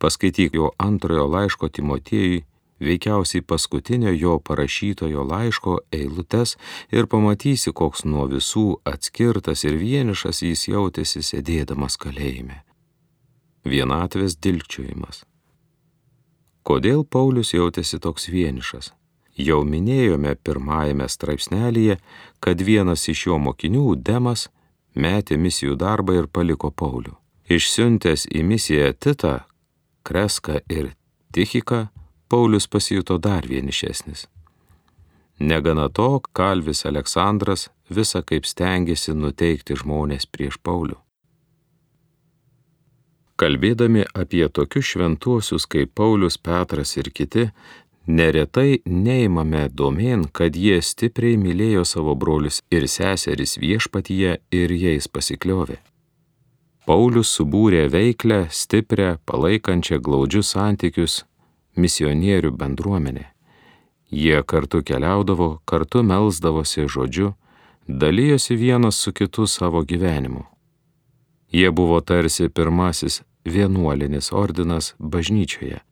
Paskaityk 0.02 0.59
jo 0.59 0.73
antrojo 0.82 1.28
laiško 1.30 1.68
Timotiejui, 1.68 2.42
veikiausiai 2.82 3.44
paskutinio 3.47 4.11
jo 4.11 4.38
parašytojo 4.42 5.23
laiško 5.23 5.78
eilutes 5.94 6.56
ir 6.90 7.06
pamatysi, 7.06 7.71
koks 7.71 8.04
nuo 8.04 8.26
visų 8.26 8.82
atskirtas 8.85 9.62
ir 9.68 9.78
vienišas 9.78 10.42
jis 10.42 10.68
jautėsi 10.75 11.23
sėdėdamas 11.23 11.97
kalėjime. 12.02 12.64
Vienatvės 13.62 14.35
dilgčiojimas 14.42 15.23
Kodėl 16.62 17.02
Paulius 17.04 17.52
jautėsi 17.54 17.99
toks 17.99 18.28
vienišas? 18.31 18.92
Jau 19.35 19.62
minėjome 19.64 20.35
pirmajame 20.45 21.09
straipsnelyje, 21.09 21.97
kad 22.40 22.61
vienas 22.62 23.09
iš 23.09 23.26
jo 23.26 23.38
mokinių, 23.40 23.97
Demas, 23.97 24.49
metė 24.95 25.38
misijų 25.40 25.78
darbą 25.81 26.21
ir 26.21 26.28
paliko 26.28 26.71
Paulių. 26.71 27.16
Išsiuntęs 27.50 28.28
į 28.31 28.45
misiją 28.47 28.92
Titą, 28.95 29.40
Kreską 30.07 30.61
ir 30.71 30.92
Tichiką, 31.33 31.88
Paulius 32.28 32.69
pasijuto 32.69 33.19
dar 33.19 33.49
vienišesnis. 33.49 34.28
Negana 35.40 35.88
to, 35.88 36.21
kalvis 36.33 36.85
Aleksandras 36.87 37.71
visą 37.90 38.23
kaip 38.23 38.47
stengiasi 38.47 39.16
nuteikti 39.16 39.75
žmonės 39.76 40.28
prieš 40.31 40.61
Paulių. 40.62 41.00
Kalbėdami 43.40 44.04
apie 44.14 44.44
tokius 44.48 44.92
šventuosius 44.92 45.66
kaip 45.66 45.94
Paulius, 45.98 46.36
Petras 46.38 46.96
ir 46.96 47.08
kiti, 47.10 47.48
neretai 48.06 48.82
neimame 48.86 49.68
domen, 49.68 50.26
kad 50.32 50.56
jie 50.56 50.80
stipriai 50.82 51.38
mylėjo 51.40 51.84
savo 51.88 52.14
brolius 52.14 52.60
ir 52.70 52.88
seseris 52.88 53.56
viešpatyje 53.62 54.36
ir 54.52 54.76
jais 54.76 55.08
pasikliovė. 55.08 55.80
Paulius 56.86 57.30
subūrė 57.38 57.86
veiklę, 57.88 58.48
stiprią, 58.50 59.16
palaikančią 59.24 60.00
glaudžius 60.02 60.50
santykius 60.56 61.22
misionierių 61.78 62.50
bendruomenė. 62.58 63.28
Jie 64.12 64.42
kartu 64.44 64.82
keliaudavo, 64.84 65.62
kartu 65.64 66.02
melzdavosi 66.04 66.88
žodžiu, 66.90 67.32
dalyjosi 67.88 68.58
vienas 68.60 68.98
su 68.98 69.12
kitu 69.12 69.46
savo 69.46 69.84
gyvenimu. 69.86 70.51
Jie 71.52 71.71
buvo 71.71 72.00
tarsi 72.00 72.49
pirmasis 72.49 73.23
vienuolinis 73.44 74.32
ordinas 74.32 74.94
bažnyčioje. 74.99 75.82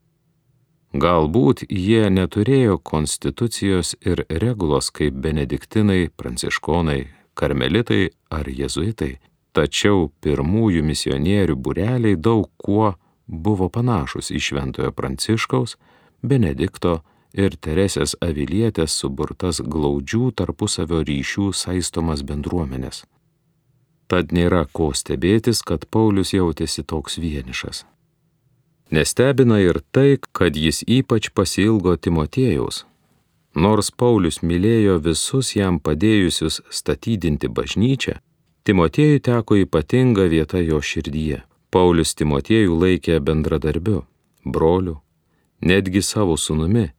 Galbūt 0.90 1.67
jie 1.71 2.09
neturėjo 2.11 2.79
konstitucijos 2.83 3.93
ir 4.02 4.25
regulos 4.43 4.88
kaip 4.90 5.14
benediktinai, 5.23 6.09
pranciškonai, 6.17 7.05
karmelitai 7.38 8.09
ar 8.33 8.49
jezuitai, 8.50 9.21
tačiau 9.55 10.09
pirmųjų 10.25 10.83
misionierių 10.83 11.55
bureliai 11.55 12.17
daug 12.17 12.49
kuo 12.59 12.95
buvo 13.31 13.69
panašus 13.69 14.33
į 14.35 14.43
Šventojo 14.49 14.90
Pranciškaus, 14.97 15.76
Benedikto 16.23 17.00
ir 17.33 17.55
Teresės 17.55 18.17
avilietės 18.21 18.97
suburtas 18.99 19.62
glaudžių 19.62 20.33
tarpusavio 20.37 21.05
ryšių 21.07 21.52
saistomas 21.55 22.25
bendruomenės. 22.26 23.05
Tad 24.11 24.33
nėra 24.35 24.64
ko 24.75 24.90
stebėtis, 24.90 25.62
kad 25.62 25.87
Paulius 25.87 26.33
jautėsi 26.35 26.83
toks 26.83 27.21
vienišas. 27.23 27.85
Nestebina 28.90 29.61
ir 29.62 29.79
tai, 29.95 30.19
kad 30.35 30.57
jis 30.59 30.83
ypač 30.83 31.29
pasilgo 31.31 31.95
Timotėjaus. 31.95 32.85
Nors 33.55 33.90
Paulius 33.95 34.40
mylėjo 34.43 34.97
visus 35.05 35.55
jam 35.55 35.79
padėjusius 35.79 36.59
statydinti 36.75 37.50
bažnyčią, 37.50 38.17
Timotėjui 38.67 39.23
teko 39.25 39.57
ypatinga 39.62 40.26
vieta 40.31 40.59
jo 40.61 40.83
širdyje. 40.83 41.40
Paulius 41.71 42.12
Timotėjų 42.19 42.75
laikė 42.83 43.21
bendradarbiu, 43.23 44.02
broliu, 44.45 44.99
netgi 45.62 46.02
savo 46.02 46.35
sunumi. 46.37 46.90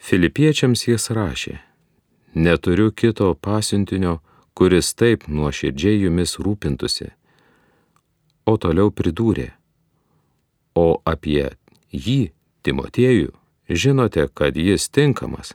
Filipiečiams 0.00 0.86
jis 0.88 1.10
rašė, 1.12 1.58
neturiu 2.34 2.88
kito 2.90 3.28
pasiuntinio, 3.34 4.18
kuris 4.58 4.90
taip 4.98 5.28
nuoširdžiai 5.30 6.00
jumis 6.02 6.34
rūpintusi. 6.42 7.12
O 8.50 8.56
toliau 8.58 8.90
pridūrė, 8.90 9.52
o 10.74 10.98
apie 11.06 11.52
jį, 11.94 12.32
Timotiejų, 12.66 13.30
žinote, 13.70 14.24
kad 14.34 14.56
jis 14.58 14.88
tinkamas, 14.90 15.52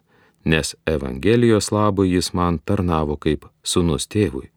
nes 0.47 0.71
Evangelijos 0.87 1.67
labui 1.75 2.13
jis 2.13 2.31
man 2.33 2.61
tarnavo 2.63 3.17
kaip 3.19 3.43
sunus 3.61 4.07
tėvui. 4.07 4.47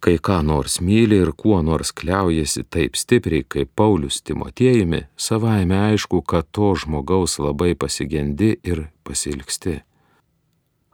Kai 0.00 0.16
ką 0.16 0.38
nors 0.48 0.78
myli 0.80 1.20
ir 1.20 1.34
kuo 1.36 1.60
nors 1.60 1.92
kliaujasi 1.92 2.64
taip 2.72 2.96
stipriai 2.96 3.44
kaip 3.44 3.68
Paulius 3.76 4.22
Timotiejumi, 4.24 5.04
savaime 5.16 5.76
aišku, 5.90 6.22
kad 6.24 6.48
to 6.56 6.72
žmogaus 6.72 7.36
labai 7.36 7.74
pasigendi 7.76 8.54
ir 8.64 8.86
pasilgsti. 9.04 9.82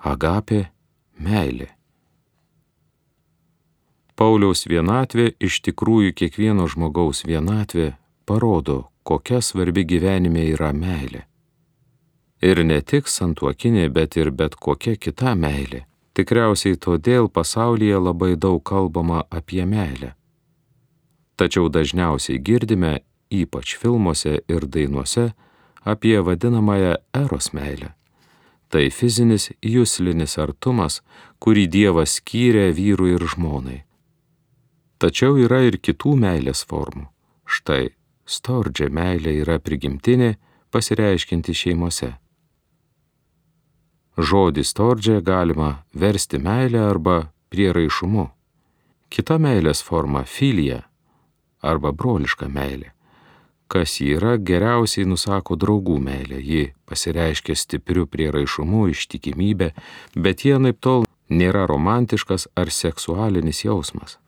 Agapė- 0.02 0.66
meilė. 1.28 1.75
Pauliaus 4.16 4.64
vienatvė 4.64 5.34
iš 5.44 5.60
tikrųjų 5.66 6.14
kiekvieno 6.16 6.64
žmogaus 6.72 7.20
vienatvė 7.28 7.90
parodo, 8.24 8.86
kokia 9.04 9.42
svarbi 9.44 9.84
gyvenime 9.84 10.46
yra 10.54 10.72
meilė. 10.72 11.26
Ir 12.40 12.62
ne 12.64 12.80
tik 12.80 13.08
santuokinė, 13.12 13.88
bet 13.92 14.16
ir 14.16 14.30
bet 14.32 14.56
kokia 14.56 14.96
kita 14.96 15.34
meilė. 15.36 15.84
Tikriausiai 16.16 16.78
todėl 16.80 17.28
pasaulyje 17.28 17.98
labai 18.00 18.32
daug 18.40 18.62
kalbama 18.64 19.26
apie 19.28 19.64
meilę. 19.68 20.14
Tačiau 21.36 21.68
dažniausiai 21.68 22.40
girdime, 22.40 23.02
ypač 23.28 23.76
filmuose 23.76 24.38
ir 24.48 24.64
dainuose, 24.64 25.34
apie 25.84 26.16
vadinamąją 26.24 26.94
eros 27.12 27.52
meilę. 27.52 27.92
Tai 28.72 28.88
fizinis 28.90 29.50
jūslinis 29.60 30.38
artumas, 30.40 31.02
kurį 31.38 31.66
Dievas 31.68 32.16
skyrė 32.18 32.72
vyrui 32.72 33.12
ir 33.14 33.28
žmonai. 33.34 33.85
Tačiau 34.98 35.36
yra 35.36 35.60
ir 35.68 35.76
kitų 35.76 36.14
meilės 36.16 36.62
formų. 36.64 37.10
Štai 37.44 37.90
stordžia 38.24 38.88
meilė 38.88 39.34
yra 39.42 39.58
prigimtinė, 39.60 40.36
pasireiškinti 40.72 41.52
šeimose. 41.52 42.14
Žodį 44.16 44.64
stordžia 44.64 45.20
galima 45.20 45.84
versti 45.92 46.40
meilę 46.40 46.80
arba 46.80 47.18
prieraišumu. 47.52 48.30
Kita 49.12 49.36
meilės 49.36 49.84
forma- 49.84 50.24
filija 50.36 50.82
arba 51.62 51.92
broliška 51.92 52.48
meilė. 52.48 52.96
Kas 53.68 54.00
ji 54.00 54.16
yra, 54.16 54.38
geriausiai 54.38 55.04
nusako 55.04 55.56
draugų 55.56 55.98
meilė. 56.00 56.40
Ji 56.40 56.72
pasireiškia 56.86 57.54
stipriu 57.54 58.06
prieraišumu, 58.06 58.88
ištikimybė, 58.94 59.72
bet 60.14 60.44
jie 60.46 60.58
naip 60.58 60.80
tol 60.80 61.04
nėra 61.28 61.66
romantiškas 61.66 62.46
ar 62.56 62.70
seksualinis 62.70 63.64
jausmas. 63.64 64.18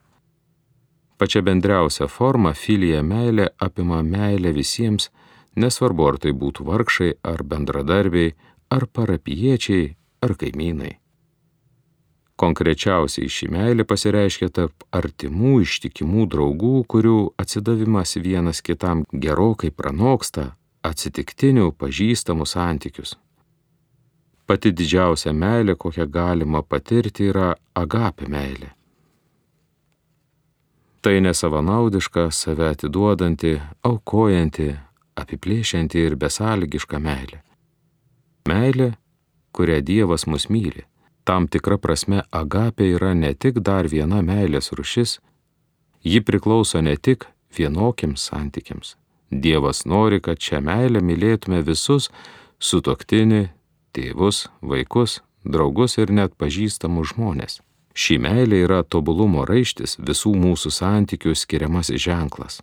Pačia 1.19 1.43
bendriausia 1.43 2.07
forma 2.07 2.53
filija 2.55 3.03
meilė 3.03 3.49
apima 3.59 4.05
meilę 4.07 4.53
visiems, 4.55 5.09
nesvarbu 5.59 6.07
ar 6.13 6.19
tai 6.23 6.31
būtų 6.31 6.67
vargšai, 6.69 7.11
ar 7.27 7.43
bendradarbiai, 7.43 8.37
ar 8.71 8.87
parapiečiai, 8.87 9.97
ar 10.23 10.37
kaimynai. 10.39 10.95
Konkrečiausiai 12.39 13.27
ši 13.27 13.49
meilė 13.51 13.83
pasireiškia 13.83 14.49
tarp 14.55 14.87
artimų 14.95 15.57
ištikimų 15.65 16.29
draugų, 16.31 16.75
kurių 16.87 17.19
atsidavimas 17.43 18.15
vienas 18.23 18.63
kitam 18.63 19.03
gerokai 19.11 19.73
pranoksta 19.75 20.53
atsitiktinių 20.87 21.73
pažįstamų 21.75 22.47
santykius. 22.47 23.17
Pati 24.47 24.71
didžiausia 24.71 25.35
meilė, 25.35 25.75
kokią 25.75 26.07
galima 26.07 26.63
patirti, 26.63 27.27
yra 27.33 27.57
agapė 27.75 28.31
meilė. 28.31 28.78
Tai 31.01 31.21
nesavanaudiška, 31.21 32.31
save 32.35 32.73
atiduodanti, 32.75 33.53
aukojanti, 33.87 34.73
apiplėšianti 35.19 36.03
ir 36.03 36.17
besąlygiška 36.19 36.99
meilė. 36.99 37.39
Meilė, 38.51 38.93
kurią 39.55 39.79
Dievas 39.87 40.27
mus 40.27 40.49
myli. 40.51 40.83
Tam 41.29 41.47
tikra 41.47 41.79
prasme 41.79 42.23
agapė 42.33 42.89
yra 42.97 43.13
ne 43.15 43.35
tik 43.35 43.61
dar 43.69 43.87
viena 43.87 44.23
meilės 44.25 44.73
rušis, 44.73 45.19
ji 46.03 46.21
priklauso 46.25 46.81
ne 46.83 46.97
tik 46.97 47.29
vienokiams 47.55 48.25
santykiams. 48.31 48.97
Dievas 49.31 49.85
nori, 49.85 50.23
kad 50.25 50.41
šią 50.41 50.63
meilę 50.65 51.05
mylėtume 51.05 51.61
visus 51.63 52.09
sutoktinį, 52.59 53.43
tėvus, 53.93 54.49
vaikus, 54.63 55.21
draugus 55.45 55.99
ir 55.99 56.11
net 56.11 56.35
pažįstamus 56.41 57.13
žmonės. 57.15 57.61
Ši 57.99 58.15
meilė 58.23 58.61
yra 58.63 58.83
tobulumo 58.87 59.43
raištis 59.49 59.97
visų 59.99 60.31
mūsų 60.39 60.71
santykių 60.71 61.33
skiriamasis 61.35 62.05
ženklas. 62.05 62.61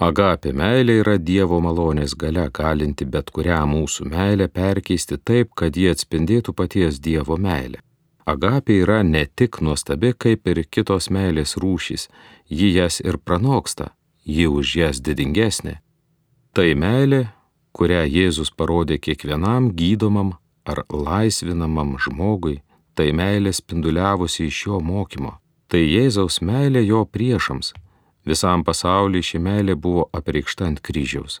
Agapė 0.00 0.54
meilė 0.56 0.96
yra 1.02 1.18
Dievo 1.20 1.58
malonės 1.60 2.14
gale 2.22 2.46
galinti 2.58 3.04
bet 3.04 3.28
kurią 3.34 3.60
mūsų 3.68 4.08
meilę 4.14 4.48
perkeisti 4.48 5.20
taip, 5.20 5.52
kad 5.60 5.76
jie 5.76 5.92
atspindėtų 5.92 6.56
paties 6.56 7.02
Dievo 7.04 7.36
meilę. 7.36 7.82
Agapė 8.24 8.80
yra 8.86 9.02
ne 9.04 9.26
tik 9.26 9.60
nuostabi 9.60 10.14
kaip 10.16 10.48
ir 10.48 10.64
kitos 10.72 11.10
meilės 11.12 11.58
rūšys, 11.60 12.08
ji 12.48 12.72
jas 12.72 13.02
ir 13.04 13.20
pranoksta, 13.20 13.92
ji 14.24 14.48
už 14.48 14.76
jas 14.80 15.04
didingesnė. 15.04 15.78
Tai 16.56 16.70
meilė, 16.80 17.26
kurią 17.76 18.06
Jėzus 18.08 18.50
parodė 18.56 18.96
kiekvienam 18.98 19.74
gydomam 19.76 20.38
ar 20.64 20.86
laisvinamam 20.88 21.98
žmogui, 22.00 22.62
tai 22.94 23.12
meilė 23.12 23.52
spinduliavusi 23.52 24.46
iš 24.48 24.66
jo 24.66 24.80
mokymo, 24.80 25.38
tai 25.68 25.82
Jėzaus 25.84 26.40
meilė 26.40 26.84
jo 26.86 27.04
priešams, 27.04 27.72
visam 28.28 28.64
pasauliu 28.64 29.22
ši 29.22 29.40
meilė 29.46 29.74
buvo 29.86 30.08
apreikšta 30.18 30.68
ant 30.70 30.82
kryžiaus. 30.84 31.40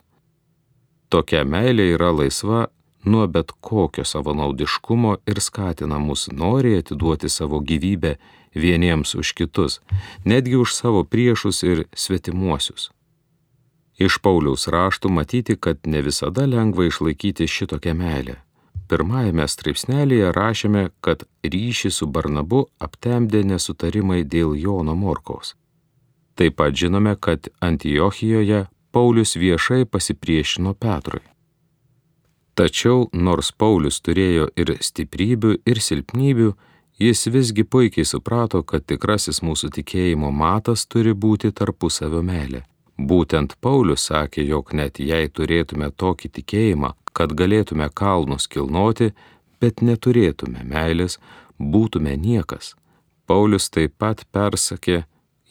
Tokia 1.08 1.44
meilė 1.46 1.92
yra 1.94 2.10
laisva 2.12 2.66
nuo 3.04 3.26
bet 3.28 3.52
kokio 3.60 4.04
savanaudiškumo 4.04 5.16
ir 5.30 5.40
skatina 5.40 5.98
mus 5.98 6.26
noriai 6.32 6.80
atiduoti 6.82 7.28
savo 7.28 7.60
gyvybę 7.60 8.16
vieniems 8.54 9.14
už 9.14 9.32
kitus, 9.38 9.80
netgi 10.24 10.56
už 10.56 10.74
savo 10.74 11.04
priešus 11.04 11.62
ir 11.62 11.84
svetimuosius. 11.94 12.90
Iš 13.94 14.18
Pauliaus 14.18 14.66
raštų 14.66 15.10
matyti, 15.12 15.54
kad 15.54 15.86
ne 15.86 16.00
visada 16.02 16.48
lengva 16.50 16.88
išlaikyti 16.88 17.46
šitokią 17.46 17.94
meilę 17.94 18.40
pirmajame 18.88 19.46
straipsnelėje 19.48 20.32
rašėme, 20.36 20.88
kad 21.04 21.24
ryšį 21.44 21.90
su 21.90 22.06
Barnabu 22.06 22.64
aptemdė 22.86 23.44
nesutarimai 23.48 24.22
dėl 24.24 24.54
Jono 24.58 24.94
Morkaus. 24.94 25.54
Taip 26.34 26.56
pat 26.58 26.74
žinome, 26.74 27.14
kad 27.20 27.48
Antijochijoje 27.62 28.66
Paulius 28.90 29.36
viešai 29.36 29.84
pasipriešino 29.86 30.74
Petrui. 30.74 31.22
Tačiau 32.54 33.08
nors 33.12 33.50
Paulius 33.50 33.98
turėjo 33.98 34.46
ir 34.54 34.76
stiprybių, 34.78 35.56
ir 35.66 35.80
silpnybių, 35.82 36.52
jis 37.02 37.26
visgi 37.34 37.64
puikiai 37.66 38.06
suprato, 38.06 38.62
kad 38.62 38.86
tikrasis 38.86 39.42
mūsų 39.42 39.72
tikėjimo 39.78 40.30
matas 40.30 40.86
turi 40.86 41.14
būti 41.14 41.50
tarpusavio 41.50 42.22
meilė. 42.22 42.62
Būtent 42.98 43.56
Paulius 43.60 44.06
sakė, 44.06 44.44
jog 44.46 44.72
net 44.72 45.00
jei 45.00 45.28
turėtume 45.28 45.90
tokį 45.90 46.28
tikėjimą, 46.38 46.94
kad 47.12 47.34
galėtume 47.34 47.88
kalnus 47.90 48.46
kilnoti, 48.46 49.10
bet 49.60 49.82
neturėtume 49.82 50.62
meilės, 50.62 51.18
būtume 51.58 52.14
niekas. 52.16 52.74
Paulius 53.26 53.70
taip 53.70 53.96
pat 53.98 54.24
persakė 54.30 55.04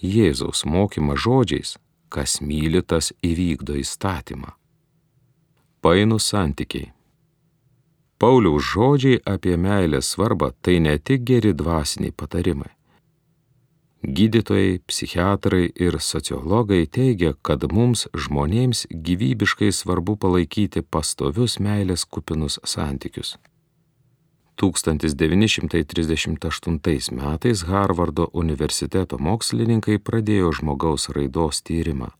Jėzaus 0.03 0.63
mokymą 0.65 1.15
žodžiais, 1.15 1.77
kas 2.09 2.39
myli 2.41 2.81
tas 2.81 3.11
įvykdo 3.23 3.75
įstatymą. 3.79 4.53
Painus 5.81 6.29
santykiai. 6.31 6.91
Pauliaus 8.19 8.63
žodžiai 8.71 9.19
apie 9.27 9.57
meilės 9.57 10.13
svarbą 10.13 10.53
tai 10.61 10.79
ne 10.79 10.95
tik 10.99 11.25
geri 11.27 11.51
dvasiniai 11.51 12.15
patarimai 12.15 12.71
Gydytojai, 14.03 14.79
psichiatrai 14.87 15.71
ir 15.79 15.95
sociologai 15.99 16.87
teigia, 16.91 17.33
kad 17.41 17.63
mums 17.71 18.07
žmonėms 18.11 18.87
gyvybiškai 18.91 19.71
svarbu 19.71 20.17
palaikyti 20.19 20.81
pastovius 20.83 21.55
meilės 21.63 22.03
kupinus 22.03 22.59
santykius. 22.67 23.39
1938 24.59 27.15
metais 27.15 27.63
Harvardo 27.63 28.27
universiteto 28.33 29.17
mokslininkai 29.17 29.97
pradėjo 30.03 30.51
žmogaus 30.59 31.09
raidos 31.15 31.61
tyrimą. 31.63 32.11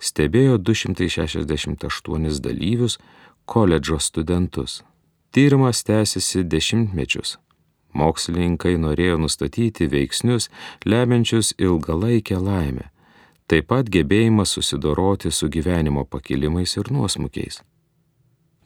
Stebėjo 0.00 0.58
268 0.58 2.40
dalyvius, 2.40 2.98
koledžo 3.44 3.98
studentus. 4.00 4.82
Tyrimas 5.30 5.84
tęsiasi 5.84 6.44
dešimtmečius, 6.44 7.38
Mokslininkai 7.92 8.76
norėjo 8.80 9.18
nustatyti 9.20 9.88
veiksnius, 9.92 10.48
lemiančius 10.84 11.52
ilgalaikę 11.58 12.38
laimę, 12.40 12.88
taip 13.50 13.68
pat 13.72 13.90
gebėjimą 13.92 14.46
susidoroti 14.48 15.30
su 15.30 15.50
gyvenimo 15.52 16.06
pakilimais 16.08 16.76
ir 16.80 16.88
nuosmukiais. 16.94 17.60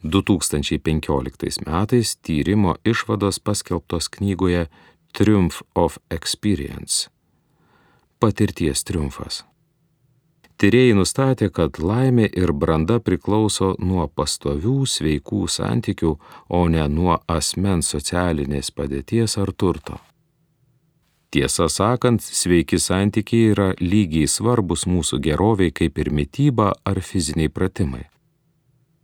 2015 0.03 1.65
metais 1.65 2.15
tyrimo 2.21 2.75
išvados 2.85 3.39
paskelbtos 3.39 4.09
knygoje 4.09 4.67
Triumph 5.13 5.61
of 5.75 5.97
Experience- 6.11 7.09
patirties 8.21 8.83
triumfas. 8.83 9.43
Tyrėjai 10.57 10.95
nustatė, 10.97 11.51
kad 11.53 11.77
laimė 11.77 12.25
ir 12.33 12.49
branda 12.49 12.97
priklauso 12.97 13.75
nuo 13.77 14.07
pastovių 14.09 14.87
sveikų 14.89 15.43
santykių, 15.53 16.15
o 16.49 16.61
ne 16.73 16.87
nuo 16.89 17.19
asmens 17.29 17.91
socialinės 17.93 18.71
padėties 18.73 19.37
ar 19.37 19.53
turto. 19.53 19.99
Tiesą 21.29 21.67
sakant, 21.69 22.23
sveiki 22.23 22.79
santykiai 22.81 23.51
yra 23.53 23.67
lygiai 23.77 24.25
svarbus 24.31 24.87
mūsų 24.89 25.19
geroviai 25.27 25.73
kaip 25.75 25.99
ir 26.01 26.09
mytyba 26.09 26.71
ar 26.87 27.01
fiziniai 27.05 27.51
pratimai. 27.53 28.07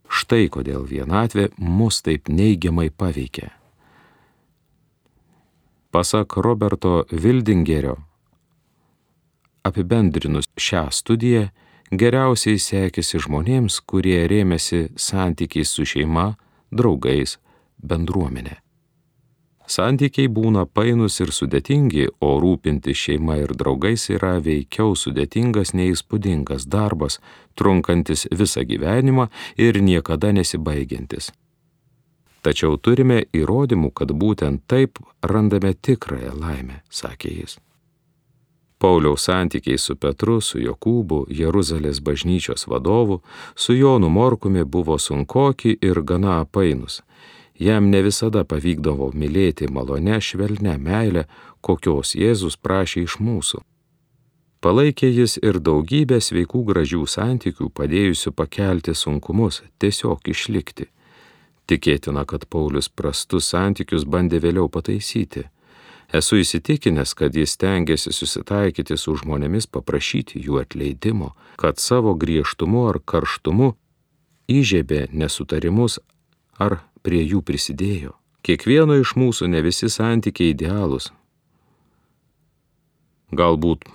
Štai 0.10 0.48
kodėl 0.50 0.88
vienatvė 0.89 1.52
mus 1.58 2.02
taip 2.02 2.32
neigiamai 2.34 2.88
paveikia. 2.89 3.52
Pasak 5.94 6.38
Roberto 6.42 7.04
Vildingerio, 7.12 8.00
Apibendrinus 9.63 10.49
šią 10.60 10.89
studiją, 10.91 11.47
geriausiai 11.91 12.60
sekėsi 12.60 13.21
žmonėms, 13.23 13.80
kurie 13.88 14.19
rėmėsi 14.28 14.89
santykiais 14.99 15.71
su 15.71 15.86
šeima, 15.88 16.34
draugais, 16.71 17.38
bendruomenė. 17.80 18.60
Santykiai 19.63 20.28
būna 20.28 20.65
painus 20.67 21.21
ir 21.23 21.32
sudėtingi, 21.32 22.10
o 22.19 22.36
rūpinti 22.43 22.91
šeima 22.91 23.38
ir 23.39 23.54
draugais 23.56 24.10
yra 24.12 24.36
veikiau 24.43 24.97
sudėtingas 24.99 25.71
neįspūdingas 25.80 26.67
darbas, 26.67 27.21
trunkantis 27.56 28.28
visą 28.32 28.65
gyvenimą 28.67 29.30
ir 29.56 29.80
niekada 29.80 30.34
nesibaigiantis. 30.36 31.32
Tačiau 32.43 32.76
turime 32.76 33.23
įrodymų, 33.32 33.93
kad 33.95 34.12
būtent 34.12 34.67
taip 34.67 34.99
randame 35.23 35.71
tikrąją 35.73 36.36
laimę, 36.36 36.84
sakė 36.91 37.32
jis. 37.39 37.62
Pauliaus 38.84 39.30
santykiai 39.30 39.80
su 39.80 39.96
Petru, 39.96 40.41
su 40.43 40.60
Jokūbu, 40.60 41.24
Jeruzalės 41.32 42.04
bažnyčios 42.04 42.67
vadovu, 42.67 43.22
su 43.56 43.78
Jonu 43.78 44.10
Morkumi 44.12 44.65
buvo 44.67 45.00
sunkoki 45.00 45.78
ir 45.80 46.04
gana 46.04 46.43
painus 46.46 47.00
jam 47.60 47.89
ne 47.89 48.02
visada 48.02 48.43
pavykdavo 48.43 49.12
mylėti 49.13 49.69
malone 49.72 50.19
švelnę 50.22 50.78
meilę, 50.78 51.26
kokios 51.62 52.15
Jėzus 52.15 52.58
prašė 52.58 53.06
iš 53.08 53.19
mūsų. 53.24 53.62
Palaikė 54.63 55.10
jis 55.12 55.38
ir 55.43 55.60
daugybę 55.60 56.19
sveikų 56.24 56.63
gražių 56.69 57.04
santykių, 57.15 57.69
padėjusių 57.78 58.32
pakelti 58.32 58.96
sunkumus, 58.96 59.62
tiesiog 59.80 60.30
išlikti. 60.32 60.88
Tikėtina, 61.67 62.24
kad 62.26 62.48
Paulius 62.52 62.89
prastus 62.89 63.52
santykius 63.52 64.06
bandė 64.08 64.39
vėliau 64.43 64.69
pataisyti. 64.72 65.46
Esu 66.13 66.38
įsitikinęs, 66.38 67.15
kad 67.17 67.34
jis 67.34 67.56
tengiasi 67.58 68.13
susitaikyti 68.13 68.97
su 69.02 69.15
žmonėmis, 69.17 69.65
paprašyti 69.65 70.43
jų 70.45 70.60
atleidimo, 70.62 71.32
kad 71.58 71.82
savo 71.82 72.13
griežtumu 72.13 72.86
ar 72.91 72.99
karštumu 73.02 73.71
įžiebė 74.45 75.08
nesutarimus 75.10 75.97
ar 76.62 76.84
prie 77.02 77.23
jų 77.26 77.41
prisidėjo. 77.41 78.13
Kiekvieno 78.45 78.99
iš 79.02 79.15
mūsų 79.17 79.49
ne 79.49 79.63
visi 79.65 79.89
santykiai 79.89 80.54
idealūs. 80.54 81.10
Galbūt 83.34 83.88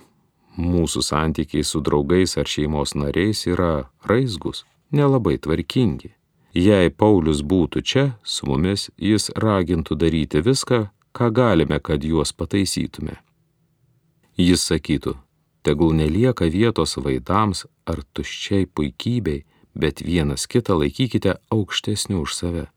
mūsų 0.59 1.05
santykiai 1.05 1.63
su 1.63 1.79
draugais 1.79 2.35
ar 2.35 2.49
šeimos 2.49 2.97
nariais 2.99 3.45
yra 3.47 3.87
raizgus, 4.03 4.65
nelabai 4.91 5.37
tvarkingi. 5.39 6.11
Jei 6.57 6.89
Paulius 6.89 7.45
būtų 7.45 7.85
čia, 7.85 8.05
su 8.23 8.49
mumis 8.49 8.89
jis 8.97 9.29
ragintų 9.37 9.95
daryti 9.95 10.41
viską, 10.43 10.89
ką 11.15 11.31
galime, 11.33 11.79
kad 11.79 12.03
juos 12.03 12.33
pataisytume. 12.33 13.19
Jis 14.39 14.63
sakytų, 14.71 15.17
tegul 15.63 15.93
nelieka 15.97 16.47
vietos 16.47 16.97
vaidams 16.97 17.65
ar 17.85 18.03
tuščiai 18.13 18.65
puikybei, 18.65 19.45
bet 19.75 20.03
vienas 20.05 20.47
kitą 20.47 20.79
laikykite 20.79 21.37
aukštesniu 21.51 22.23
už 22.25 22.35
save 22.35 22.67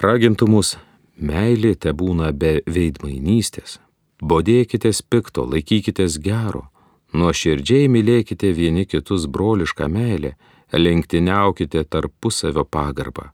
ragintų 0.00 0.46
mus, 0.46 0.76
meilė 1.18 1.74
te 1.74 1.92
būna 1.92 2.30
be 2.32 2.60
veidmainystės, 2.66 3.78
bodėkitės 4.22 5.02
pikto, 5.02 5.44
laikykitės 5.50 6.18
gero, 6.22 6.68
nuoširdžiai 7.12 7.88
mylėkite 7.90 8.52
vieni 8.54 8.86
kitus 8.86 9.26
brolišką 9.26 9.88
meilę, 9.90 10.36
lenktyniaukite 10.72 11.82
tarpusavio 11.84 12.64
pagarbą. 12.64 13.30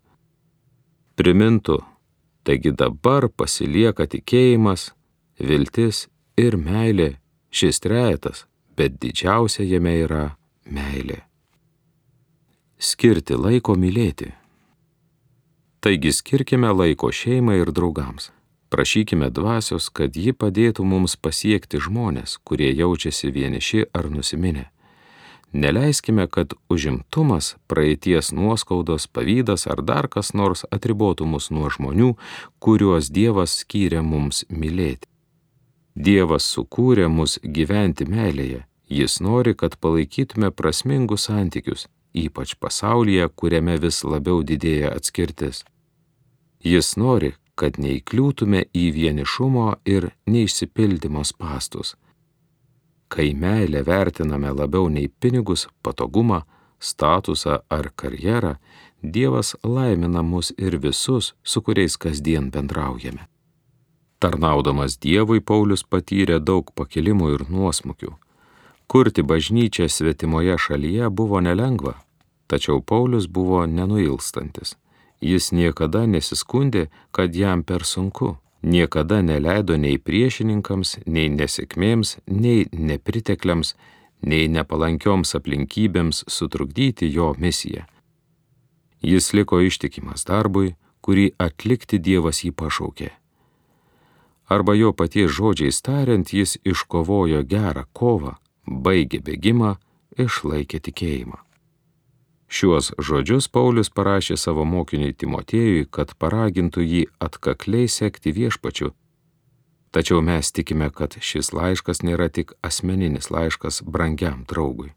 Primintų, 1.18 1.82
taigi 2.44 2.72
dabar 2.76 3.28
pasilieka 3.28 4.07
tikėjimas, 4.11 4.92
viltis 5.40 6.07
ir 6.37 6.57
meilė, 6.61 7.14
šis 7.54 7.80
trejetas, 7.80 8.44
bet 8.76 8.98
didžiausia 9.02 9.64
jame 9.64 9.96
yra 10.04 10.24
meilė. 10.66 11.22
Skirti 12.78 13.37
laiko 13.38 13.76
mylėti. 13.80 14.33
Taigi 15.85 16.12
skirkime 16.12 16.70
laiko 16.72 17.11
šeimai 17.12 17.61
ir 17.61 17.72
draugams. 17.72 18.30
Prašykime 18.72 19.28
dvasios, 19.30 19.87
kad 19.94 20.16
ji 20.16 20.33
padėtų 20.35 20.85
mums 20.85 21.14
pasiekti 21.16 21.78
žmonės, 21.78 22.38
kurie 22.42 22.72
jaučiasi 22.74 23.30
vieniši 23.30 23.85
ar 23.94 24.09
nusiminę. 24.11 24.73
Neleiskime, 25.54 26.26
kad 26.26 26.52
užimtumas, 26.68 27.54
praeities 27.70 28.32
nuoskaudos, 28.34 29.06
pavydas 29.06 29.68
ar 29.70 29.84
dar 29.86 30.10
kas 30.10 30.34
nors 30.34 30.66
atribotų 30.74 31.28
mus 31.30 31.52
nuo 31.54 31.70
žmonių, 31.70 32.10
kuriuos 32.58 33.12
Dievas 33.14 33.60
skyrė 33.62 34.02
mums 34.02 34.42
mylėti. 34.50 35.06
Dievas 35.94 36.50
sukūrė 36.50 37.06
mus 37.06 37.38
gyventi 37.46 38.02
meilėje, 38.10 38.64
Jis 38.88 39.20
nori, 39.20 39.54
kad 39.54 39.76
palaikytume 39.80 40.50
prasmingus 40.50 41.24
santykius, 41.26 41.86
ypač 42.14 42.54
pasaulyje, 42.60 43.28
kuriame 43.28 43.78
vis 43.80 44.02
labiau 44.04 44.42
didėja 44.44 44.92
atskirtis. 44.92 45.64
Jis 46.60 46.96
nori, 47.00 47.32
kad 47.56 47.78
neįkliūtume 47.80 48.66
į 48.76 48.84
vienišumo 48.98 49.66
ir 49.88 50.10
neišsipildymo 50.28 51.24
pastus. 51.38 51.96
Kai 53.08 53.34
meilę 53.34 53.84
vertiname 53.86 54.50
labiau 54.50 54.88
nei 54.88 55.08
pinigus, 55.20 55.68
patogumą, 55.82 56.42
statusą 56.78 57.58
ar 57.68 57.90
karjerą, 57.96 58.56
Dievas 59.04 59.56
laimina 59.62 60.22
mus 60.22 60.52
ir 60.56 60.78
visus, 60.80 61.34
su 61.42 61.60
kuriais 61.60 61.96
kasdien 62.00 62.50
bendraujame. 62.50 63.26
Tarnaudamas 64.18 64.96
Dievui 64.96 65.42
Paulius 65.44 65.82
patyrė 65.84 66.38
daug 66.40 66.70
pakilimų 66.72 67.26
ir 67.34 67.42
nuosmukių. 67.52 68.14
Kurti 68.88 69.22
bažnyčią 69.22 69.90
svetimoje 69.92 70.56
šalyje 70.56 71.10
buvo 71.10 71.42
nelengva, 71.44 71.98
tačiau 72.48 72.80
Paulius 72.80 73.26
buvo 73.28 73.66
nenuilstantis. 73.66 74.76
Jis 75.20 75.52
niekada 75.52 76.06
nesiskundė, 76.08 76.88
kad 77.12 77.36
jam 77.36 77.62
per 77.62 77.84
sunku, 77.84 78.36
niekada 78.64 79.20
neleido 79.22 79.77
nei 79.77 79.98
priešininkams, 80.00 80.98
nei 81.07 81.29
nesėkmėms, 81.29 82.18
nei 82.27 82.64
nepritekliams, 82.72 83.74
nei 84.24 84.48
nepalankioms 84.48 85.37
aplinkybėms 85.38 86.24
sutrukdyti 86.29 87.11
jo 87.12 87.35
misiją. 87.38 87.85
Jis 89.05 89.33
liko 89.37 89.61
ištikimas 89.61 90.24
darbui, 90.24 90.74
kurį 91.05 91.35
atlikti 91.37 92.00
Dievas 92.00 92.40
jį 92.44 92.55
pašaukė. 92.57 93.11
Arba 94.48 94.74
jo 94.77 94.92
paties 94.96 95.33
žodžiais 95.37 95.81
tariant, 95.85 96.33
jis 96.33 96.57
iškovojo 96.64 97.42
gerą 97.48 97.85
kovą, 97.92 98.37
baigė 98.64 99.20
bėgimą, 99.24 99.77
išlaikė 100.20 100.81
tikėjimą. 100.88 101.40
Šiuos 102.48 102.92
žodžius 103.00 103.48
Paulius 103.48 103.90
parašė 103.90 104.37
savo 104.37 104.64
mokiniui 104.68 105.14
Timotiejui, 105.16 105.87
kad 105.90 106.12
paragintų 106.20 106.85
jį 106.85 107.02
atkakliai 107.26 107.88
sekti 107.88 108.35
viešpačiu. 108.37 108.92
Tačiau 109.94 110.20
mes 110.20 110.50
tikime, 110.52 110.90
kad 110.90 111.16
šis 111.20 111.52
laiškas 111.54 112.02
nėra 112.02 112.28
tik 112.28 112.52
asmeninis 112.62 113.30
laiškas 113.30 113.83
brangiam 113.87 114.44
draugui. 114.50 114.92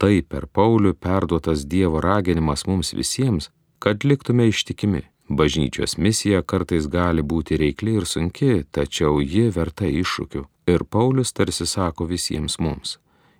Tai 0.00 0.14
per 0.28 0.46
Paulių 0.46 0.94
perduotas 0.94 1.64
Dievo 1.64 2.00
raginimas 2.04 2.66
mums 2.66 2.92
visiems, 2.96 3.50
kad 3.78 4.04
liktume 4.04 4.48
ištikimi. 4.48 5.04
Bažnyčios 5.28 5.96
misija 5.98 6.42
kartais 6.42 6.86
gali 6.86 7.22
būti 7.22 7.58
reikli 7.58 7.96
ir 8.00 8.06
sunki, 8.06 8.62
tačiau 8.70 9.20
ji 9.20 9.48
verta 9.50 9.88
iššūkių. 9.88 10.44
Ir 10.70 10.84
Paulius 10.84 11.32
tarsi 11.32 11.66
sako 11.66 12.06
visiems 12.10 12.58
mums 12.58 12.98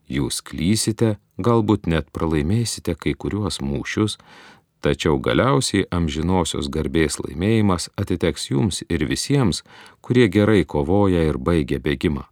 jūs 0.08 0.42
klysite, 0.46 1.16
galbūt 1.38 1.86
net 1.90 2.12
pralaimėsite 2.14 2.94
kai 2.98 3.14
kuriuos 3.14 3.60
mūšius, 3.60 4.18
tačiau 4.84 5.18
galiausiai 5.18 5.88
amžinosios 5.90 6.70
garbės 6.70 7.18
laimėjimas 7.22 7.90
atiteks 7.98 8.50
jums 8.52 8.82
ir 8.88 9.06
visiems, 9.10 9.64
kurie 10.00 10.28
gerai 10.28 10.62
kovoja 10.64 11.26
ir 11.26 11.38
baigia 11.38 11.80
bėgimą. 11.82 12.26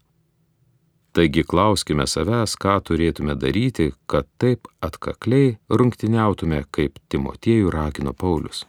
Taigi 1.14 1.44
klauskime 1.46 2.08
savęs, 2.10 2.56
ką 2.58 2.80
turėtume 2.88 3.36
daryti, 3.38 3.92
kad 4.10 4.26
taip 4.42 4.66
atkakliai 4.82 5.52
rungtiniautume, 5.70 6.64
kaip 6.74 6.98
Timotiejų 7.08 7.70
ragino 7.70 8.16
Paulius. 8.18 8.64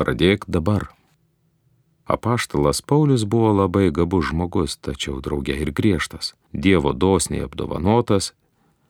Pradėk 0.00 0.48
dabar. 0.48 0.88
Apaštalas 2.10 2.82
Paulius 2.82 3.24
buvo 3.24 3.52
labai 3.62 3.90
gabus 3.94 4.30
žmogus, 4.32 4.76
tačiau 4.82 5.20
draugė 5.22 5.56
ir 5.62 5.70
griežtas, 5.70 6.34
Dievo 6.52 6.92
dosniai 6.92 7.44
apdovanotas, 7.46 8.32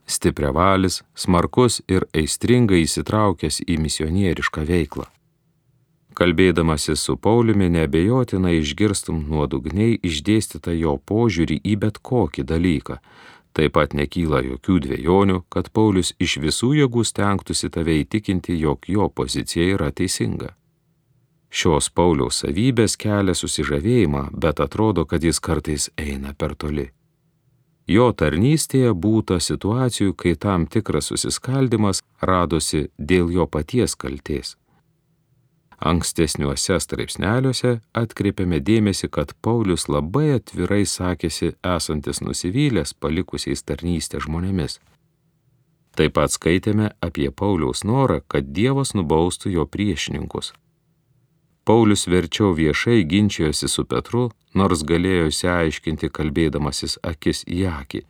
stipriavalis, 0.08 1.02
smarkus 1.14 1.80
ir 1.88 2.06
aistringai 2.16 2.84
įsitraukęs 2.86 3.60
į 3.66 3.76
misionierišką 3.84 4.64
veiklą. 4.68 5.06
Kalbėdamasis 6.20 7.04
su 7.06 7.16
Pauliumi 7.16 7.68
nebejotinai 7.72 8.56
išgirstum 8.58 9.22
nuodugniai 9.30 9.98
išdėstytą 10.04 10.74
jo 10.76 10.96
požiūrį 11.10 11.60
į 11.64 11.76
bet 11.84 12.00
kokį 12.10 12.44
dalyką. 12.50 12.98
Taip 13.56 13.74
pat 13.76 13.94
nekyla 13.98 14.42
jokių 14.46 14.78
dviejonių, 14.86 15.38
kad 15.48 15.70
Paulius 15.74 16.12
iš 16.18 16.38
visų 16.42 16.72
jėgų 16.80 17.04
stengtųsi 17.06 17.70
tave 17.70 17.96
įtikinti, 18.02 18.58
jog 18.58 18.86
jo 18.86 19.08
pozicija 19.08 19.74
yra 19.76 19.90
teisinga. 19.90 20.54
Šios 21.50 21.90
Pauliaus 21.90 22.44
savybės 22.44 22.94
kelia 22.94 23.34
susižavėjimą, 23.34 24.28
bet 24.38 24.62
atrodo, 24.62 25.04
kad 25.04 25.24
jis 25.26 25.42
kartais 25.42 25.88
eina 25.98 26.34
per 26.38 26.54
toli. 26.54 26.86
Jo 27.90 28.12
tarnystėje 28.14 28.92
būta 28.94 29.40
situacijų, 29.42 30.14
kai 30.14 30.36
tam 30.38 30.66
tikras 30.70 31.10
susiskaldimas 31.10 32.04
radosi 32.22 32.86
dėl 32.98 33.32
jo 33.34 33.48
paties 33.50 33.96
kalties. 33.98 34.54
Ankstesniuose 35.80 36.76
straipsneliuose 36.84 37.80
atkreipiame 37.96 38.60
dėmesį, 38.60 39.08
kad 39.08 39.32
Paulius 39.42 39.88
labai 39.88 40.36
atvirai 40.36 40.84
sakėsi 40.86 41.54
esantis 41.64 42.20
nusivylęs 42.20 42.94
palikusiais 42.94 43.64
tarnystę 43.64 44.20
žmonėmis. 44.22 44.78
Taip 45.96 46.14
pat 46.14 46.30
skaitėme 46.30 46.92
apie 47.02 47.30
Pauliaus 47.32 47.82
norą, 47.82 48.20
kad 48.28 48.52
Dievas 48.54 48.92
nubaustų 48.94 49.56
jo 49.56 49.66
priešininkus. 49.66 50.52
Paulius 51.70 52.08
verčiau 52.08 52.50
viešai 52.50 53.04
ginčijosi 53.04 53.68
su 53.70 53.84
Petru, 53.86 54.24
nors 54.58 54.80
galėjo 54.82 55.28
įsiaiškinti 55.30 56.08
kalbėdamasis 56.16 56.96
akis 57.10 57.44
į 57.46 57.60
akį. 57.70 58.00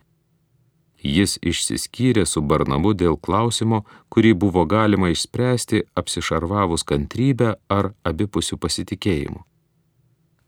Jis 1.04 1.34
išsiskyrė 1.50 2.24
su 2.30 2.40
Barnabu 2.40 2.94
dėl 3.02 3.18
klausimo, 3.26 3.82
kurį 4.08 4.30
buvo 4.44 4.64
galima 4.64 5.10
išspręsti 5.12 5.82
apsišarvavus 6.02 6.86
kantrybę 6.88 7.50
ar 7.76 7.90
abipusių 8.12 8.56
pasitikėjimų. 8.64 9.44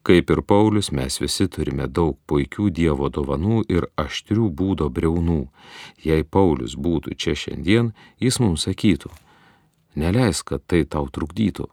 Kaip 0.09 0.33
ir 0.33 0.43
Paulius, 0.55 0.89
mes 0.89 1.21
visi 1.21 1.51
turime 1.53 1.91
daug 2.01 2.17
puikių 2.33 2.71
Dievo 2.81 3.13
dovanų 3.19 3.61
ir 3.77 3.91
aštrių 4.07 4.49
būdo 4.63 4.89
breunų. 4.89 5.43
Jei 6.09 6.25
Paulius 6.25 6.81
būtų 6.89 7.21
čia 7.21 7.37
šiandien, 7.45 7.93
jis 8.17 8.41
mums 8.41 8.65
sakytų, 8.71 9.13
neleisk, 10.01 10.49
kad 10.55 10.65
tai 10.65 10.87
tau 10.89 11.05
trukdytų 11.13 11.69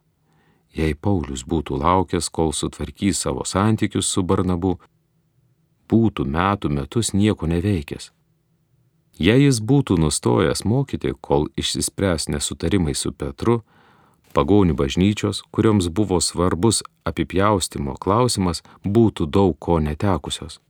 Jei 0.75 0.93
Paulius 0.93 1.43
būtų 1.49 1.79
laukęs, 1.81 2.29
kol 2.29 2.53
sutvarkys 2.53 3.25
savo 3.25 3.45
santykius 3.45 4.11
su 4.13 4.23
Barnabu, 4.23 4.77
būtų 5.89 6.25
metų 6.25 6.69
metus 6.69 7.13
nieko 7.13 7.49
neveikęs. 7.49 8.11
Jei 9.19 9.43
jis 9.43 9.59
būtų 9.59 9.97
nustojęs 9.99 10.63
mokyti, 10.63 11.11
kol 11.21 11.49
išsispręs 11.59 12.29
nesutarimai 12.29 12.93
su 12.95 13.11
Petru, 13.11 13.63
pagonių 14.33 14.77
bažnyčios, 14.79 15.41
kurioms 15.51 15.89
buvo 15.89 16.21
svarbus 16.21 16.83
apipjaustimo 17.03 17.97
klausimas, 17.99 18.63
būtų 18.85 19.27
daug 19.27 19.57
ko 19.59 19.79
netekusios. 19.83 20.61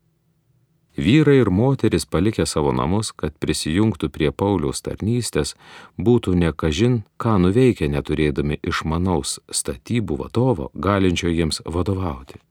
Vyrai 0.99 1.38
ir 1.39 1.49
moteris 1.49 2.05
palikę 2.05 2.43
savo 2.45 2.73
namus, 2.75 3.13
kad 3.15 3.31
prisijungtų 3.39 4.09
prie 4.12 4.31
Pauliaus 4.35 4.81
tarnystės, 4.83 5.53
būtų 5.95 6.33
nekažin, 6.41 6.97
ką 7.15 7.38
nuveikę 7.45 7.88
neturėdami 7.93 8.57
išmanaus 8.67 9.38
statybų 9.47 10.17
vadovo, 10.19 10.67
galinčio 10.75 11.31
jiems 11.31 11.62
vadovauti. 11.63 12.41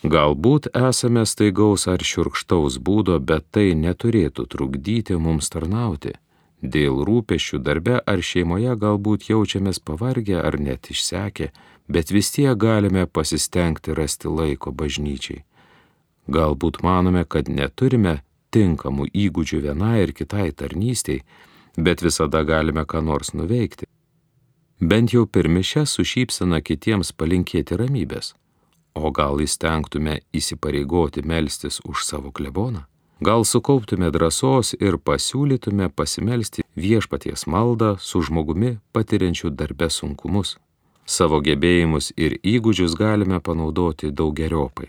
Galbūt 0.00 0.70
esame 0.72 1.26
staigaus 1.28 1.84
ar 1.92 2.00
šiurkštaus 2.00 2.78
būdo, 2.80 3.18
bet 3.20 3.44
tai 3.52 3.74
neturėtų 3.76 4.46
trukdyti 4.48 5.20
mums 5.20 5.52
tarnauti. 5.52 6.14
Dėl 6.62 7.04
rūpešių 7.04 7.60
darbe 7.60 8.00
ar 8.00 8.24
šeimoje 8.24 8.78
galbūt 8.80 9.28
jaučiamės 9.28 9.84
pavargę 9.84 10.40
ar 10.40 10.56
net 10.56 10.88
išsekę, 10.96 11.52
bet 11.92 12.16
vis 12.16 12.32
tiek 12.32 12.56
galime 12.56 13.04
pasistengti 13.04 13.92
rasti 13.92 14.32
laiko 14.32 14.72
bažnyčiai. 14.72 15.44
Galbūt 16.30 16.82
manome, 16.86 17.24
kad 17.26 17.48
neturime 17.50 18.20
tinkamų 18.54 19.08
įgūdžių 19.10 19.62
vienai 19.66 19.96
ir 20.04 20.12
kitai 20.14 20.50
tarnystiai, 20.54 21.24
bet 21.76 22.04
visada 22.06 22.44
galime 22.46 22.84
ką 22.86 23.02
nors 23.02 23.32
nuveikti. 23.34 23.88
Bent 24.80 25.12
jau 25.12 25.26
per 25.26 25.48
mišę 25.48 25.84
su 25.90 26.06
šypsena 26.06 26.60
kitiems 26.62 27.10
palinkėti 27.12 27.76
ramybės. 27.76 28.34
O 28.94 29.10
gal 29.14 29.42
įstengtume 29.42 30.20
įsipareigoti 30.34 31.22
melstis 31.26 31.80
už 31.84 32.06
savo 32.06 32.32
kleboną? 32.32 32.86
Gal 33.20 33.44
sukauptume 33.44 34.08
drąsos 34.10 34.72
ir 34.80 34.96
pasiūlytume 34.96 35.90
pasimelsti 35.92 36.64
viešpaties 36.76 37.44
maldą 37.46 37.96
su 38.00 38.22
žmogumi 38.22 38.78
patiriančiu 38.96 39.50
darbę 39.50 39.90
sunkumus. 39.90 40.56
Savo 41.04 41.42
gebėjimus 41.44 42.12
ir 42.16 42.38
įgūdžius 42.40 42.96
galime 42.96 43.42
panaudoti 43.44 44.10
daug 44.10 44.32
geriopai. 44.38 44.88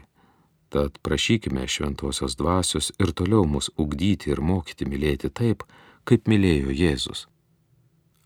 Tad 0.72 0.98
prašykime 1.04 1.68
šventosios 1.68 2.38
dvasios 2.40 2.94
ir 3.00 3.12
toliau 3.12 3.44
mus 3.44 3.68
ugdyti 3.78 4.32
ir 4.32 4.40
mokyti 4.40 4.86
mylėti 4.88 5.28
taip, 5.28 5.66
kaip 6.08 6.30
mylėjo 6.32 6.72
Jėzus. 6.72 7.26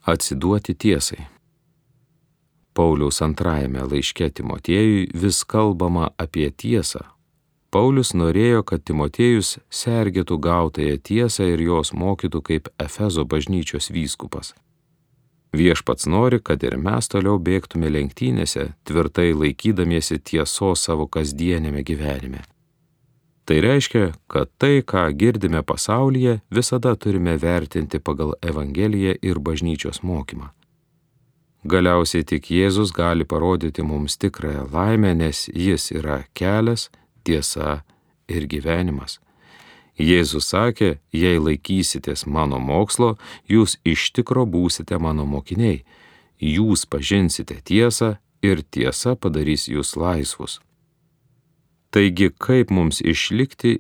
Atsiduoti 0.06 0.76
tiesai. 0.78 1.24
Pauliaus 2.78 3.22
antrajame 3.26 3.82
laiške 3.90 4.30
Timotiejui 4.30 5.08
vis 5.24 5.42
kalbama 5.44 6.12
apie 6.22 6.52
tiesą. 6.52 7.02
Paulius 7.74 8.14
norėjo, 8.14 8.62
kad 8.70 8.84
Timotiejus 8.86 9.56
sergėtų 9.74 10.38
gautąją 10.46 11.00
tiesą 11.10 11.50
ir 11.50 11.66
jos 11.66 11.96
mokytų 11.98 12.44
kaip 12.52 12.70
Efezo 12.78 13.26
bažnyčios 13.26 13.90
vyskupas. 13.90 14.54
Viešpats 15.56 16.10
nori, 16.12 16.42
kad 16.44 16.64
ir 16.68 16.76
mes 16.78 17.08
toliau 17.08 17.38
bėgtume 17.40 17.88
lenktynėse, 17.94 18.74
tvirtai 18.88 19.30
laikydamiesi 19.32 20.20
tiesos 20.20 20.84
savo 20.88 21.08
kasdienėme 21.08 21.84
gyvenime. 21.88 22.42
Tai 23.46 23.60
reiškia, 23.62 24.06
kad 24.28 24.50
tai, 24.58 24.82
ką 24.82 25.06
girdime 25.14 25.62
pasaulyje, 25.64 26.40
visada 26.50 26.96
turime 26.98 27.38
vertinti 27.38 28.02
pagal 28.02 28.34
Evangeliją 28.42 29.16
ir 29.22 29.40
bažnyčios 29.40 30.02
mokymą. 30.02 30.50
Galiausiai 31.66 32.26
tik 32.26 32.50
Jėzus 32.52 32.92
gali 32.94 33.26
parodyti 33.26 33.86
mums 33.86 34.18
tikrąją 34.22 34.66
laimę, 34.74 35.14
nes 35.22 35.46
Jis 35.54 35.92
yra 35.94 36.24
kelias, 36.34 36.90
tiesa 37.24 37.84
ir 38.28 38.50
gyvenimas. 38.50 39.20
Jėzus 39.96 40.50
sakė, 40.52 40.98
jei 41.16 41.40
laikysitės 41.40 42.26
mano 42.28 42.60
mokslo, 42.60 43.16
jūs 43.48 43.78
iš 43.88 44.12
tikro 44.12 44.44
būsite 44.46 45.00
mano 45.00 45.24
mokiniai, 45.26 45.86
jūs 46.40 46.84
pažinsite 46.86 47.62
tiesą 47.64 48.18
ir 48.44 48.64
tiesa 48.64 49.16
padarys 49.16 49.70
jūs 49.72 49.96
laisvus. 49.96 50.60
Taigi, 51.96 52.28
kaip 52.36 52.74
mums 52.76 53.00
išlikti 53.00 53.80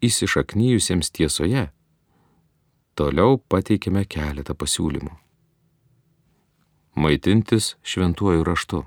įsišaknyjusiems 0.00 1.12
tiesoje? 1.12 1.66
Toliau 2.96 3.36
pateikime 3.52 4.06
keletą 4.08 4.56
pasiūlymų. 4.56 5.12
Maitintis 7.00 7.74
šventuoju 7.84 8.44
raštu. 8.48 8.80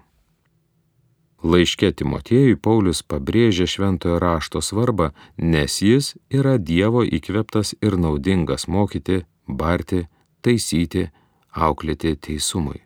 Laiške 1.43 1.89
Timotiejui 1.91 2.56
Paulius 2.56 3.01
pabrėžia 3.03 3.67
šventojo 3.67 4.15
rašto 4.23 4.62
svarbą, 4.63 5.12
nes 5.36 5.82
jis 5.84 6.13
yra 6.32 6.56
Dievo 6.56 7.03
įkveptas 7.03 7.75
ir 7.84 7.97
naudingas 7.99 8.69
mokyti, 8.71 9.25
barti, 9.47 10.06
taisyti, 10.39 11.10
auklėti 11.51 12.15
teisumui. 12.15 12.79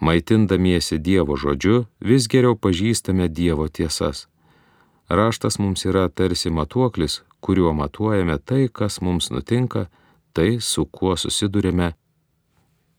Maitindamiesi 0.00 0.98
Dievo 1.00 1.38
žodžiu, 1.40 1.86
vis 2.04 2.28
geriau 2.28 2.52
pažįstame 2.52 3.30
Dievo 3.32 3.68
tiesas. 3.68 4.26
Raštas 5.08 5.56
mums 5.58 5.86
yra 5.88 6.10
tarsi 6.12 6.52
matuoklis, 6.52 7.22
kuriuo 7.40 7.72
matuojame 7.72 8.36
tai, 8.44 8.68
kas 8.68 9.00
mums 9.00 9.30
nutinka, 9.32 9.86
tai, 10.36 10.58
su 10.60 10.84
kuo 10.84 11.16
susidurime. 11.16 11.94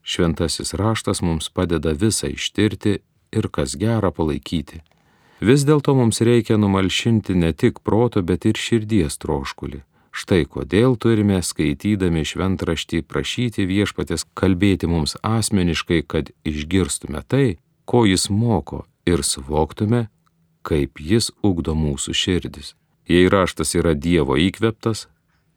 Šventasis 0.02 0.74
raštas 0.74 1.22
mums 1.22 1.52
padeda 1.54 1.94
visą 1.94 2.32
ištirti 2.34 2.98
ir 3.32 3.48
kas 3.48 3.76
gera 3.78 4.10
palaikyti. 4.14 4.82
Vis 5.40 5.62
dėlto 5.62 5.94
mums 5.94 6.18
reikia 6.24 6.56
numalšinti 6.58 7.36
ne 7.38 7.52
tik 7.52 7.78
proto, 7.86 8.22
bet 8.22 8.46
ir 8.48 8.58
širdies 8.58 9.20
troškulį. 9.22 9.84
Štai 10.10 10.48
kodėl 10.50 10.96
turime 10.98 11.38
skaitydami 11.44 12.24
šventraštį 12.26 13.04
prašyti 13.06 13.68
viešpatės 13.70 14.24
kalbėti 14.34 14.88
mums 14.90 15.14
asmeniškai, 15.22 16.00
kad 16.10 16.32
išgirstume 16.48 17.22
tai, 17.28 17.58
ko 17.86 18.02
jis 18.08 18.26
moko 18.30 18.82
ir 19.06 19.22
suvoktume, 19.22 20.08
kaip 20.66 20.98
jis 20.98 21.30
ugdo 21.44 21.76
mūsų 21.78 22.16
širdis. 22.18 22.74
Jei 23.08 23.30
raštas 23.30 23.76
yra 23.78 23.94
Dievo 23.94 24.36
įkveptas, 24.36 25.06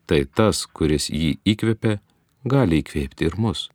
tai 0.05 0.23
tas, 0.25 0.63
kuris 0.69 1.09
jį 1.09 1.39
įkvepia, 1.47 1.97
gali 2.45 2.83
įkvėpti 2.83 3.27
ir 3.27 3.39
mus. 3.41 3.69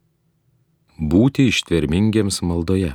Būti 0.96 1.50
ištvermingiems 1.50 2.40
maldoje. 2.46 2.94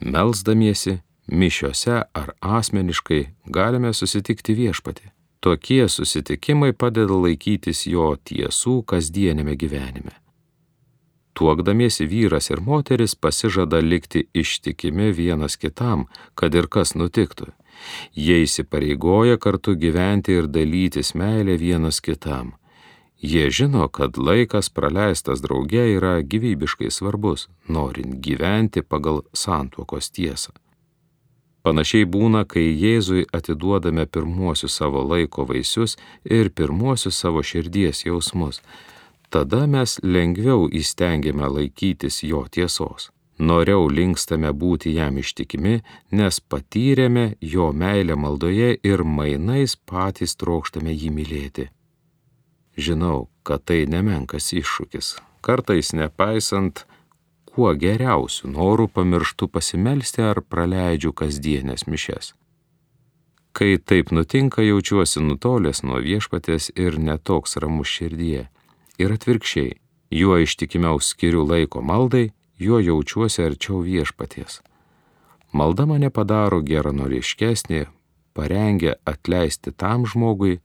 Melsdamiesi, 0.00 0.98
mišiuose 1.26 2.02
ar 2.14 2.32
asmeniškai 2.40 3.20
galime 3.46 3.92
susitikti 3.92 4.56
viešpatį. 4.58 5.10
Tokie 5.44 5.84
susitikimai 5.88 6.72
padeda 6.72 7.18
laikytis 7.26 7.84
jo 7.86 8.14
tiesų 8.16 8.82
kasdienėme 8.88 9.56
gyvenime. 9.60 10.14
Tuokdamiesi 11.34 12.06
vyras 12.06 12.50
ir 12.50 12.62
moteris 12.62 13.14
pasižada 13.14 13.80
likti 13.82 14.24
ištikimi 14.34 15.10
vienas 15.12 15.56
kitam, 15.56 16.06
kad 16.34 16.54
ir 16.54 16.70
kas 16.70 16.94
nutiktų. 16.94 17.50
Jie 18.14 18.40
įsipareigoja 18.44 19.36
kartu 19.36 19.74
gyventi 19.74 20.38
ir 20.38 20.46
dalytis 20.46 21.12
meilę 21.18 21.58
vienas 21.58 22.00
kitam 22.00 22.54
Jie 23.22 23.50
žino, 23.50 23.88
kad 23.88 24.18
laikas 24.18 24.68
praleistas 24.68 25.40
drauge 25.42 25.86
yra 25.96 26.18
gyvybiškai 26.22 26.90
svarbus, 26.90 27.48
norint 27.68 28.20
gyventi 28.20 28.82
pagal 28.82 29.22
santuokos 29.32 30.10
tiesą. 30.10 30.52
Panašiai 31.64 32.04
būna, 32.04 32.42
kai 32.44 32.66
Jėzui 32.76 33.22
atiduodame 33.32 34.04
pirmuosius 34.04 34.74
savo 34.76 35.00
laiko 35.00 35.46
vaisius 35.48 35.96
ir 36.38 36.50
pirmuosius 36.52 37.16
savo 37.16 37.40
širdies 37.40 38.04
jausmus. 38.04 38.60
Tada 39.32 39.62
mes 39.66 39.96
lengviau 40.04 40.68
įstengiame 40.68 41.48
laikytis 41.54 42.20
jo 42.28 42.42
tiesos. 42.56 43.08
Noriau 43.38 43.88
linkstame 43.90 44.52
būti 44.52 44.92
jam 44.94 45.16
ištikimi, 45.18 45.80
nes 46.12 46.40
patyrėme 46.40 47.24
jo 47.40 47.72
meilę 47.72 48.14
maldoje 48.14 48.76
ir 48.90 49.02
mainais 49.02 49.74
patys 49.74 50.36
trokštame 50.36 50.92
jį 50.92 51.10
mylėti. 51.16 51.66
Žinau, 52.76 53.28
kad 53.46 53.64
tai 53.68 53.84
nemenkas 53.86 54.50
iššūkis. 54.56 55.14
Kartais 55.44 55.92
nepaisant 55.94 56.86
kuo 57.54 57.70
geriausių 57.78 58.50
norų 58.50 58.88
pamirštu 58.90 59.46
pasimelsti 59.52 60.24
ar 60.26 60.40
praleidžiu 60.42 61.12
kasdienės 61.14 61.86
mišes. 61.86 62.32
Kai 63.54 63.76
taip 63.78 64.10
nutinka, 64.10 64.64
jaučiuosi 64.66 65.22
nutolęs 65.22 65.84
nuo 65.86 66.00
viešpatės 66.02 66.72
ir 66.74 66.98
netoks 66.98 67.54
ramus 67.62 67.86
širdie. 67.86 68.48
Ir 68.98 69.14
atvirkščiai, 69.14 69.76
juo 70.10 70.38
ištikimiau 70.42 70.98
skiriu 70.98 71.44
laiko 71.46 71.82
maldai, 71.82 72.32
juo 72.58 72.80
jaučiuosi 72.82 73.44
arčiau 73.46 73.84
viešpaties. 73.86 74.58
Malda 75.54 75.86
mane 75.86 76.10
padaro 76.10 76.58
geranoriškesnė, 76.66 77.84
parengia 78.34 78.96
atleisti 79.06 79.70
tam 79.70 80.02
žmogui, 80.10 80.58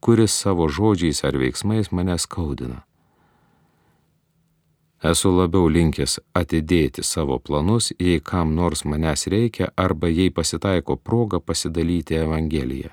kuris 0.00 0.34
savo 0.34 0.68
žodžiais 0.68 1.24
ar 1.24 1.38
veiksmais 1.38 1.92
mane 1.92 2.18
skaudina 2.18 2.84
esu 5.02 5.30
labiau 5.30 5.68
linkęs 5.70 6.18
atidėti 6.34 7.04
savo 7.06 7.38
planus, 7.38 7.92
jei 7.98 8.20
kam 8.20 8.54
nors 8.54 8.84
manęs 8.84 9.28
reikia 9.30 9.70
arba 9.76 10.08
jei 10.08 10.30
pasitaiko 10.30 10.96
proga 10.96 11.40
pasidalyti 11.40 12.18
Evangeliją. 12.18 12.90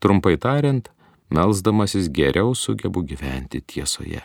Trumpai 0.00 0.36
tariant, 0.36 0.90
melzdamasis 1.30 2.10
geriau 2.12 2.54
sugebu 2.54 3.02
gyventi 3.02 3.60
tiesoje. 3.60 4.22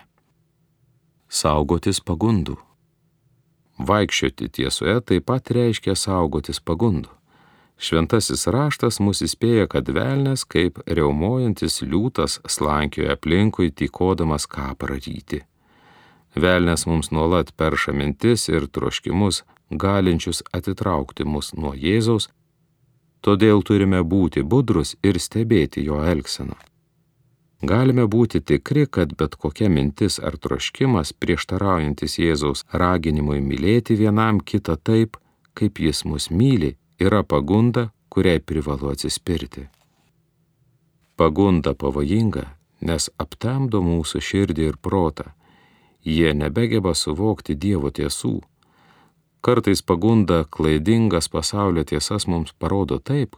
Saugotis 1.29 2.01
pagundų. 2.01 2.57
Vaikščioti 3.79 4.49
tiesoje 4.49 4.99
taip 5.01 5.25
pat 5.25 5.49
reiškia 5.49 5.95
saugotis 5.95 6.59
pagundų. 6.59 7.09
Šventasis 7.77 8.45
raštas 8.47 8.99
mus 9.03 9.21
įspėja, 9.25 9.67
kad 9.67 9.89
velnės 9.89 10.45
kaip 10.45 10.79
reumojantis 10.87 11.81
liūtas 11.81 12.39
slankioja 12.47 13.17
aplinkui, 13.17 13.71
tykodamas 13.71 14.47
ką 14.47 14.73
praryti. 14.79 15.43
Velnes 16.35 16.85
mums 16.89 17.11
nuolat 17.11 17.51
perša 17.57 17.93
mintis 17.93 18.47
ir 18.49 18.67
troškimus, 18.67 19.43
galinčius 19.69 20.43
atitraukti 20.53 21.25
mus 21.25 21.53
nuo 21.53 21.73
Jėzaus, 21.77 22.29
todėl 23.21 23.61
turime 23.61 24.01
būti 24.03 24.43
budrus 24.43 24.95
ir 25.03 25.19
stebėti 25.19 25.83
jo 25.85 26.01
elgseną. 26.03 26.57
Galime 27.63 28.03
būti 28.11 28.41
tikri, 28.43 28.87
kad 28.91 29.13
bet 29.15 29.35
kokia 29.39 29.69
mintis 29.71 30.17
ar 30.19 30.35
troškimas 30.35 31.13
prieštaraujantis 31.15 32.17
Jėzaus 32.19 32.65
raginimui 32.73 33.39
mylėti 33.39 33.95
vienam 33.95 34.41
kitą 34.43 34.75
taip, 34.75 35.15
kaip 35.55 35.79
jis 35.79 36.03
mus 36.03 36.27
myli, 36.27 36.73
yra 37.03 37.23
pagunda, 37.23 37.89
kuriai 38.09 38.39
privalu 38.39 38.93
atsispirti. 38.93 39.67
Pagunda 41.19 41.73
pavojinga, 41.77 42.47
nes 42.81 43.09
aptemdo 43.21 43.81
mūsų 43.85 44.21
širdį 44.29 44.69
ir 44.71 44.77
protą 44.81 45.31
jie 46.03 46.33
nebegeba 46.33 46.93
suvokti 46.93 47.55
Dievo 47.55 47.91
tiesų. 47.91 48.41
Kartais 49.43 49.81
pagunda 49.83 50.43
klaidingas 50.43 51.29
pasaulio 51.29 51.83
tiesas 51.83 52.27
mums 52.27 52.53
parodo 52.59 52.99
taip, 52.99 53.35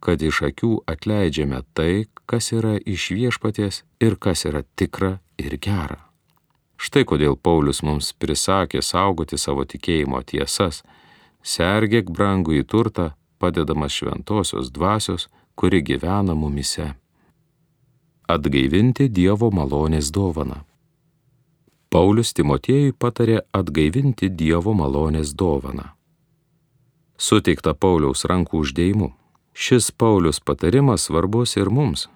kad 0.00 0.22
iš 0.22 0.42
akių 0.50 0.72
atleidžiame 0.86 1.62
tai, 1.74 2.06
kas 2.26 2.52
yra 2.54 2.76
iš 2.78 3.10
viešpaties 3.14 3.82
ir 4.02 4.16
kas 4.16 4.46
yra 4.46 4.62
tikra 4.76 5.18
ir 5.38 5.58
gera. 5.58 6.04
Štai 6.78 7.02
kodėl 7.02 7.34
Paulius 7.34 7.82
mums 7.82 8.12
prisakė 8.14 8.82
saugoti 8.82 9.38
savo 9.38 9.64
tikėjimo 9.66 10.22
tiesas, 10.22 10.84
sergėk 11.42 12.10
brangų 12.10 12.60
į 12.60 12.64
turtą, 12.64 13.12
padedamas 13.38 13.92
šventosios 13.92 14.70
dvasios, 14.74 15.28
kuri 15.54 15.82
gyvena 15.82 16.34
mumise. 16.34 16.94
Atgaivinti 18.28 19.08
Dievo 19.08 19.50
malonės 19.50 20.10
dovaną. 20.12 20.64
Paulius 21.88 22.34
Timotiejui 22.36 22.92
patarė 22.92 23.40
atgaivinti 23.56 24.28
Dievo 24.28 24.74
malonės 24.76 25.32
dovaną. 25.32 25.94
Suteikta 27.18 27.72
Pauliaus 27.74 28.26
rankų 28.28 28.60
uždėjimu. 28.62 29.08
Šis 29.56 29.88
Paulius 29.90 30.38
patarimas 30.38 31.08
svarbus 31.08 31.56
ir 31.56 31.70
mums. 31.72 32.06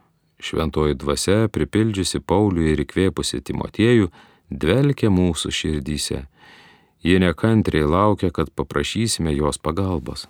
Šventoji 0.42 0.98
dvasia, 0.98 1.48
pripildžiusi 1.48 2.20
Paulių 2.20 2.68
ir 2.74 2.84
įkvėpusi 2.84 3.40
Timotiejų, 3.42 4.10
dvelkia 4.50 5.10
mūsų 5.10 5.50
širdyse. 5.50 6.20
Ji 7.02 7.18
nekantriai 7.18 7.88
laukia, 7.88 8.30
kad 8.30 8.50
paprašysime 8.54 9.34
jos 9.34 9.58
pagalbos. 9.58 10.28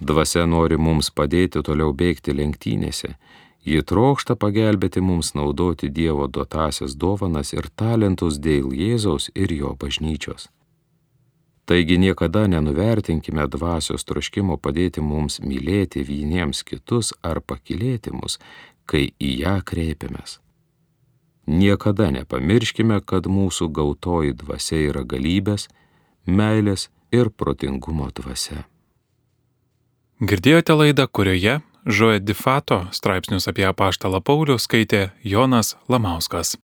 Dvasia 0.00 0.46
nori 0.46 0.76
mums 0.80 1.10
padėti 1.10 1.62
toliau 1.62 1.92
bėgti 1.94 2.34
lenktynėse 2.34 3.14
Ji 3.64 3.82
trokšta 3.84 4.38
pagelbėti 4.40 5.02
mums 5.04 5.34
naudoti 5.36 5.90
Dievo 5.92 6.26
duotasias 6.32 6.94
dovanas 6.96 7.52
ir 7.52 7.68
talentus 7.76 8.38
dėl 8.40 8.72
Jėzaus 8.72 9.28
ir 9.34 9.52
jo 9.52 9.74
bažnyčios. 9.76 10.48
Taigi 11.68 12.00
niekada 12.00 12.46
nenuvertinkime 12.48 13.44
dvasios 13.46 14.08
troškimo 14.08 14.56
padėti 14.56 15.04
mums 15.04 15.38
mylėti 15.44 16.02
vieniems 16.08 16.64
kitus 16.64 17.12
ar 17.22 17.42
pakilėti 17.44 18.16
mus, 18.16 18.40
kai 18.88 19.10
į 19.20 19.36
ją 19.44 19.60
kreipiamės. 19.62 20.39
Niekada 21.46 22.10
nepamirškime, 22.14 23.00
kad 23.04 23.26
mūsų 23.26 23.70
gautoji 23.72 24.36
dvasia 24.36 24.82
yra 24.90 25.04
galybės, 25.04 25.68
meilės 26.26 26.88
ir 27.12 27.30
protingumo 27.30 28.10
dvasia. 28.14 28.66
Girdėjote 30.20 30.76
laidą, 30.76 31.08
kurioje 31.08 31.60
Žoe 31.86 32.20
Difato 32.20 32.84
straipsnius 32.92 33.48
apie 33.48 33.64
apaštalą 33.64 34.20
Paulių 34.20 34.58
skaitė 34.60 35.14
Jonas 35.24 35.78
Lamauskas. 35.88 36.58